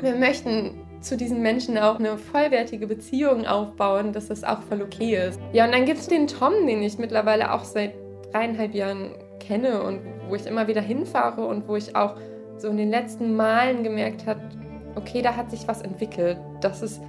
wir 0.00 0.16
möchten 0.16 0.74
zu 1.00 1.16
diesen 1.16 1.42
Menschen 1.42 1.76
auch 1.76 1.98
eine 1.98 2.16
vollwertige 2.16 2.86
Beziehung 2.86 3.46
aufbauen, 3.46 4.12
dass 4.12 4.28
das 4.28 4.42
auch 4.42 4.62
voll 4.62 4.80
okay 4.80 5.28
ist. 5.28 5.38
Ja, 5.52 5.66
und 5.66 5.72
dann 5.72 5.84
gibt 5.84 6.00
es 6.00 6.08
den 6.08 6.26
Tom, 6.26 6.66
den 6.66 6.82
ich 6.82 6.98
mittlerweile 6.98 7.52
auch 7.52 7.64
seit 7.64 7.92
dreieinhalb 8.32 8.74
Jahren 8.74 9.10
kenne 9.38 9.82
und 9.82 10.00
wo 10.28 10.34
ich 10.34 10.46
immer 10.46 10.66
wieder 10.66 10.80
hinfahre 10.80 11.46
und 11.46 11.68
wo 11.68 11.76
ich 11.76 11.94
auch 11.94 12.16
so 12.56 12.68
in 12.68 12.78
den 12.78 12.88
letzten 12.88 13.36
Malen 13.36 13.84
gemerkt 13.84 14.26
habe, 14.26 14.40
okay, 14.96 15.22
da 15.22 15.36
hat 15.36 15.50
sich 15.50 15.66
was 15.66 15.82
entwickelt. 15.82 16.38
Das 16.60 16.82
ist 16.82 17.00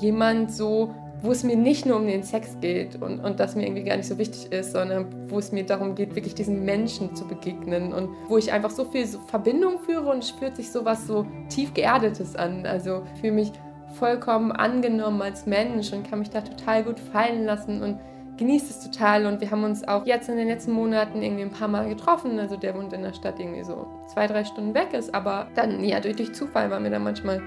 jemand 0.00 0.52
so 0.52 0.94
wo 1.22 1.30
es 1.30 1.42
mir 1.42 1.56
nicht 1.56 1.86
nur 1.86 1.96
um 1.96 2.06
den 2.06 2.22
Sex 2.22 2.56
geht 2.60 3.00
und, 3.00 3.20
und 3.20 3.40
das 3.40 3.56
mir 3.56 3.64
irgendwie 3.64 3.84
gar 3.84 3.96
nicht 3.96 4.08
so 4.08 4.18
wichtig 4.18 4.52
ist, 4.52 4.72
sondern 4.72 5.30
wo 5.30 5.38
es 5.38 5.52
mir 5.52 5.64
darum 5.64 5.94
geht, 5.94 6.14
wirklich 6.14 6.34
diesen 6.34 6.64
Menschen 6.64 7.14
zu 7.16 7.26
begegnen 7.26 7.92
und 7.92 8.10
wo 8.28 8.36
ich 8.36 8.52
einfach 8.52 8.70
so 8.70 8.84
viel 8.84 9.06
Verbindung 9.06 9.78
führe 9.78 10.10
und 10.10 10.24
spürt 10.24 10.56
sich 10.56 10.70
sowas 10.70 11.06
so 11.06 11.26
tief 11.48 11.72
geerdetes 11.74 12.36
an. 12.36 12.66
Also 12.66 13.02
fühle 13.20 13.32
mich 13.32 13.52
vollkommen 13.98 14.52
angenommen 14.52 15.22
als 15.22 15.46
Mensch 15.46 15.92
und 15.92 16.08
kann 16.08 16.18
mich 16.18 16.30
da 16.30 16.42
total 16.42 16.84
gut 16.84 17.00
fallen 17.00 17.44
lassen 17.44 17.82
und 17.82 17.98
genießt 18.36 18.70
es 18.70 18.80
total 18.80 19.26
und 19.26 19.40
wir 19.40 19.50
haben 19.50 19.64
uns 19.64 19.86
auch 19.86 20.06
jetzt 20.06 20.28
in 20.28 20.36
den 20.36 20.48
letzten 20.48 20.72
Monaten 20.72 21.22
irgendwie 21.22 21.42
ein 21.42 21.50
paar 21.50 21.68
Mal 21.68 21.88
getroffen. 21.88 22.38
Also 22.38 22.56
der 22.56 22.74
wohnt 22.74 22.92
in 22.92 23.02
der 23.02 23.14
Stadt 23.14 23.40
irgendwie 23.40 23.64
so 23.64 23.86
zwei, 24.12 24.26
drei 24.26 24.44
Stunden 24.44 24.74
weg 24.74 24.92
ist, 24.92 25.14
aber 25.14 25.48
dann 25.54 25.82
ja 25.82 26.00
durch, 26.00 26.16
durch 26.16 26.32
Zufall 26.34 26.70
waren 26.70 26.84
wir 26.84 26.90
dann 26.90 27.04
manchmal 27.04 27.42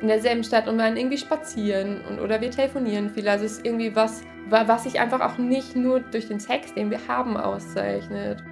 in 0.00 0.08
derselben 0.08 0.42
Stadt 0.42 0.66
und 0.66 0.78
waren 0.78 0.96
irgendwie 0.96 1.18
spazieren 1.18 2.00
und 2.08 2.20
oder 2.20 2.40
wir 2.40 2.50
telefonieren 2.50 3.10
viel. 3.10 3.28
Also 3.28 3.44
es 3.44 3.58
ist 3.58 3.66
irgendwie 3.66 3.94
was, 3.94 4.22
was 4.48 4.84
sich 4.84 4.98
einfach 4.98 5.20
auch 5.20 5.38
nicht 5.38 5.76
nur 5.76 6.00
durch 6.00 6.28
den 6.28 6.40
Sex, 6.40 6.74
den 6.74 6.90
wir 6.90 7.06
haben, 7.06 7.36
auszeichnet. 7.36 8.42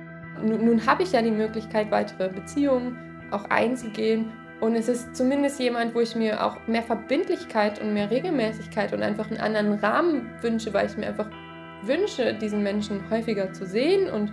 Nun, 0.43 0.65
nun 0.65 0.87
habe 0.87 1.03
ich 1.03 1.13
ja 1.13 1.23
die 1.23 1.31
Möglichkeit, 1.31 1.91
weitere 1.91 2.29
Beziehungen 2.29 2.99
auch 3.31 3.45
einzugehen. 3.51 4.33
Und 4.61 4.75
es 4.75 4.89
ist 4.89 5.15
zumindest 5.15 5.61
jemand, 5.61 5.95
wo 5.95 6.01
ich 6.01 6.17
mir 6.17 6.45
auch 6.45 6.57
mehr 6.67 6.83
Verbindlichkeit 6.83 7.81
und 7.81 7.95
mehr 7.95 8.11
Regelmäßigkeit 8.11 8.93
und 8.93 9.03
einfach 9.03 9.31
einen 9.31 9.41
anderen 9.41 9.75
Rahmen 9.75 10.31
wünsche, 10.43 10.75
weil 10.75 10.87
ich 10.87 10.97
mir 10.97 11.07
einfach 11.07 11.31
wünsche, 11.83 12.35
diesen 12.35 12.63
Menschen 12.63 13.09
häufiger 13.11 13.53
zu 13.53 13.67
sehen 13.67 14.11
und 14.11 14.33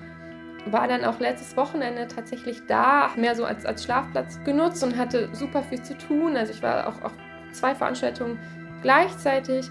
war 0.68 0.88
dann 0.88 1.06
auch 1.06 1.20
letztes 1.20 1.56
Wochenende 1.58 2.08
tatsächlich 2.08 2.66
da, 2.68 3.12
mehr 3.18 3.36
so 3.36 3.46
als, 3.46 3.66
als 3.66 3.84
Schlafplatz 3.84 4.40
genutzt 4.44 4.84
und 4.84 4.98
hatte 4.98 5.30
super 5.34 5.62
viel 5.62 5.82
zu 5.82 5.98
tun. 5.98 6.36
Also 6.36 6.54
ich 6.54 6.64
war 6.64 6.88
auch 6.88 7.02
auf 7.04 7.14
zwei 7.52 7.76
Veranstaltungen 7.76 8.40
gleichzeitig 8.82 9.70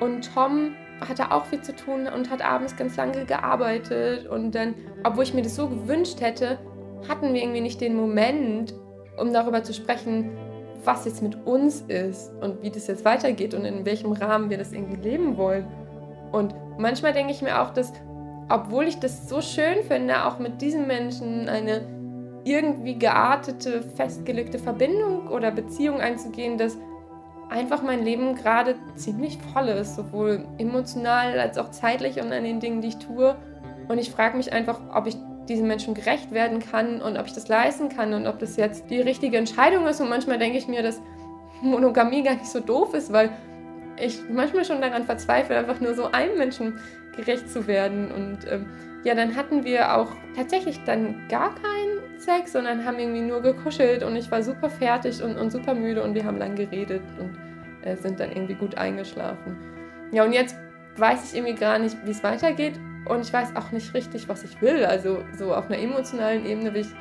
und 0.00 0.32
Tom 0.34 0.74
hatte 1.00 1.32
auch 1.32 1.46
viel 1.46 1.60
zu 1.60 1.74
tun 1.74 2.06
und 2.06 2.30
hat 2.30 2.44
abends 2.44 2.76
ganz 2.76 2.96
lange 2.96 3.24
gearbeitet 3.24 4.26
und 4.26 4.54
dann, 4.54 4.74
obwohl 5.02 5.24
ich 5.24 5.34
mir 5.34 5.42
das 5.42 5.56
so 5.56 5.68
gewünscht 5.68 6.20
hätte, 6.20 6.58
hatten 7.08 7.34
wir 7.34 7.42
irgendwie 7.42 7.60
nicht 7.60 7.80
den 7.80 7.94
Moment, 7.94 8.74
um 9.18 9.32
darüber 9.32 9.62
zu 9.62 9.74
sprechen, 9.74 10.30
was 10.84 11.04
jetzt 11.04 11.22
mit 11.22 11.46
uns 11.46 11.82
ist 11.82 12.32
und 12.40 12.62
wie 12.62 12.70
das 12.70 12.86
jetzt 12.86 13.04
weitergeht 13.04 13.54
und 13.54 13.64
in 13.64 13.84
welchem 13.86 14.12
Rahmen 14.12 14.50
wir 14.50 14.58
das 14.58 14.72
irgendwie 14.72 15.00
leben 15.00 15.36
wollen. 15.36 15.66
Und 16.32 16.54
manchmal 16.78 17.12
denke 17.12 17.32
ich 17.32 17.42
mir 17.42 17.62
auch, 17.62 17.70
dass 17.70 17.92
obwohl 18.48 18.86
ich 18.86 18.98
das 18.98 19.28
so 19.28 19.40
schön 19.40 19.82
finde, 19.86 20.26
auch 20.26 20.38
mit 20.38 20.60
diesem 20.60 20.86
Menschen 20.86 21.48
eine 21.48 21.80
irgendwie 22.44 22.98
geartete, 22.98 23.82
festgelegte 23.82 24.58
Verbindung 24.58 25.28
oder 25.28 25.50
Beziehung 25.50 26.00
einzugehen, 26.00 26.58
dass 26.58 26.76
einfach 27.48 27.82
mein 27.82 28.04
Leben 28.04 28.34
gerade 28.34 28.74
ziemlich 28.96 29.38
voll 29.52 29.68
ist, 29.68 29.96
sowohl 29.96 30.44
emotional 30.58 31.38
als 31.38 31.56
auch 31.56 31.70
zeitlich 31.70 32.20
und 32.20 32.32
an 32.32 32.44
den 32.44 32.60
Dingen, 32.60 32.82
die 32.82 32.88
ich 32.88 32.98
tue. 32.98 33.36
Und 33.88 33.98
ich 33.98 34.10
frage 34.10 34.36
mich 34.36 34.52
einfach, 34.52 34.80
ob 34.92 35.06
ich 35.06 35.16
diesen 35.48 35.66
Menschen 35.66 35.94
gerecht 35.94 36.32
werden 36.32 36.58
kann 36.58 37.00
und 37.00 37.18
ob 37.18 37.26
ich 37.26 37.32
das 37.32 37.48
leisten 37.48 37.88
kann 37.88 38.14
und 38.14 38.26
ob 38.26 38.38
das 38.38 38.56
jetzt 38.56 38.90
die 38.90 39.00
richtige 39.00 39.36
Entscheidung 39.36 39.86
ist. 39.86 40.00
Und 40.00 40.08
manchmal 40.08 40.38
denke 40.38 40.58
ich 40.58 40.68
mir, 40.68 40.82
dass 40.82 41.00
Monogamie 41.62 42.22
gar 42.22 42.34
nicht 42.34 42.46
so 42.46 42.60
doof 42.60 42.94
ist, 42.94 43.12
weil 43.12 43.30
ich 44.00 44.20
manchmal 44.28 44.64
schon 44.64 44.80
daran 44.80 45.04
verzweifle, 45.04 45.56
einfach 45.56 45.80
nur 45.80 45.94
so 45.94 46.10
einem 46.10 46.38
Menschen 46.38 46.78
gerecht 47.16 47.48
zu 47.48 47.66
werden. 47.66 48.10
Und 48.10 48.38
ähm, 48.50 48.66
ja, 49.04 49.14
dann 49.14 49.36
hatten 49.36 49.64
wir 49.64 49.96
auch 49.96 50.12
tatsächlich 50.34 50.82
dann 50.84 51.28
gar 51.28 51.54
keinen 51.54 52.18
Sex, 52.18 52.52
sondern 52.52 52.84
haben 52.84 52.98
irgendwie 52.98 53.20
nur 53.20 53.42
gekuschelt 53.42 54.02
und 54.02 54.16
ich 54.16 54.30
war 54.30 54.42
super 54.42 54.70
fertig 54.70 55.22
und, 55.22 55.36
und 55.36 55.50
super 55.50 55.74
müde 55.74 56.02
und 56.02 56.14
wir 56.14 56.24
haben 56.24 56.38
lang 56.38 56.54
geredet 56.54 57.02
und 57.18 57.36
äh, 57.82 57.96
sind 57.96 58.18
dann 58.18 58.32
irgendwie 58.32 58.54
gut 58.54 58.76
eingeschlafen. 58.78 59.58
Ja, 60.12 60.24
und 60.24 60.32
jetzt 60.32 60.56
weiß 60.96 61.30
ich 61.32 61.38
irgendwie 61.38 61.54
gar 61.54 61.78
nicht, 61.78 61.96
wie 62.04 62.12
es 62.12 62.22
weitergeht 62.22 62.80
und 63.06 63.20
ich 63.20 63.32
weiß 63.32 63.56
auch 63.56 63.72
nicht 63.72 63.92
richtig, 63.94 64.28
was 64.28 64.44
ich 64.44 64.60
will. 64.62 64.84
Also 64.84 65.22
so 65.36 65.54
auf 65.54 65.66
einer 65.66 65.78
emotionalen 65.78 66.46
Ebene 66.46 66.72
will 66.72 66.82
ich 66.82 66.94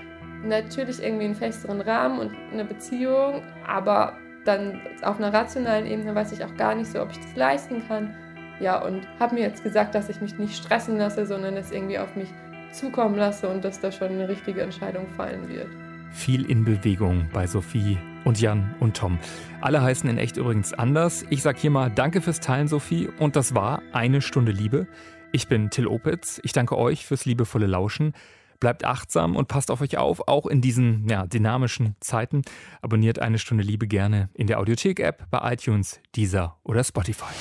natürlich 0.43 1.01
irgendwie 1.01 1.25
einen 1.25 1.36
festeren 1.36 1.79
Rahmen 1.82 2.19
und 2.19 2.32
eine 2.51 2.65
Beziehung, 2.65 3.43
aber 3.65 4.17
dann 4.45 4.82
auf 5.01 5.17
einer 5.17 5.34
rationalen 5.34 5.86
Ebene 5.86 6.13
weiß 6.13 6.32
ich 6.32 6.43
auch 6.43 6.56
gar 6.56 6.75
nicht 6.75 6.91
so, 6.91 7.01
ob 7.01 7.12
ich 7.12 7.19
das 7.19 7.36
leisten 7.36 7.88
kann. 7.88 8.13
Ja, 8.60 8.82
und 8.82 9.08
habe 9.19 9.36
mir 9.36 9.41
jetzt 9.41 9.63
gesagt, 9.63 9.95
dass 9.95 10.10
ich 10.10 10.21
mich 10.21 10.38
nicht 10.38 10.56
stressen 10.56 10.97
lasse, 10.97 11.25
sondern 11.25 11.58
es 11.58 11.71
irgendwie 11.71 11.97
auf 11.97 12.15
mich 12.15 12.29
zukommen 12.71 13.15
lasse 13.15 13.49
und 13.49 13.63
dass 13.63 13.79
da 13.79 13.91
schon 13.91 14.10
eine 14.10 14.27
richtige 14.27 14.62
Entscheidung 14.62 15.08
fallen 15.15 15.47
wird. 15.47 15.67
Viel 16.12 16.49
in 16.49 16.63
Bewegung 16.63 17.27
bei 17.34 17.47
Sophie 17.47 17.97
und 18.23 18.39
Jan 18.39 18.75
und 18.79 18.95
Tom. 18.95 19.17
Alle 19.62 19.82
heißen 19.82 20.10
in 20.10 20.17
echt 20.17 20.38
übrigens 20.38 20.73
anders. 20.73 21.25
Ich 21.29 21.41
sag 21.41 21.58
hier 21.58 21.71
mal 21.71 21.89
Danke 21.89 22.21
fürs 22.21 22.39
Teilen, 22.39 22.67
Sophie. 22.67 23.10
Und 23.19 23.36
das 23.36 23.56
war 23.56 23.82
eine 23.91 24.21
Stunde 24.21 24.51
Liebe. 24.51 24.88
Ich 25.32 25.47
bin 25.47 25.71
Till 25.71 25.88
Opitz. 25.88 26.39
Ich 26.43 26.53
danke 26.53 26.77
euch 26.77 27.06
fürs 27.06 27.25
liebevolle 27.25 27.65
Lauschen. 27.65 28.13
Bleibt 28.63 28.86
achtsam 28.86 29.36
und 29.36 29.49
passt 29.49 29.69
auf 29.71 29.82
euch 29.82 29.97
auf, 29.97 30.26
auch 30.30 30.47
in 30.47 30.62
diesen 30.62 31.06
ja, 31.10 31.28
dynamischen 31.28 31.97
Zeiten. 31.99 32.43
Abonniert 32.82 33.19
eine 33.19 33.38
Stunde 33.38 33.62
Liebe 33.62 33.89
gerne 33.89 34.30
in 34.34 34.47
der 34.47 34.58
Audiothek-App 34.60 35.30
bei 35.30 35.52
iTunes, 35.52 35.99
Deezer 36.15 36.56
oder 36.63 36.82
Spotify. 36.86 37.34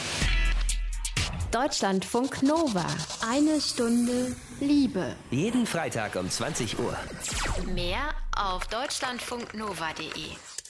Deutschlandfunk 1.53 2.43
Nova. 2.43 2.85
Eine 3.31 3.61
Stunde 3.61 4.35
Liebe. 4.59 5.15
Jeden 5.31 5.65
Freitag 5.65 6.17
um 6.17 6.29
20 6.29 6.81
Uhr. 6.81 6.97
Mehr 7.73 8.01
auf 8.37 8.67
deutschlandfunknova.de. 8.67 10.62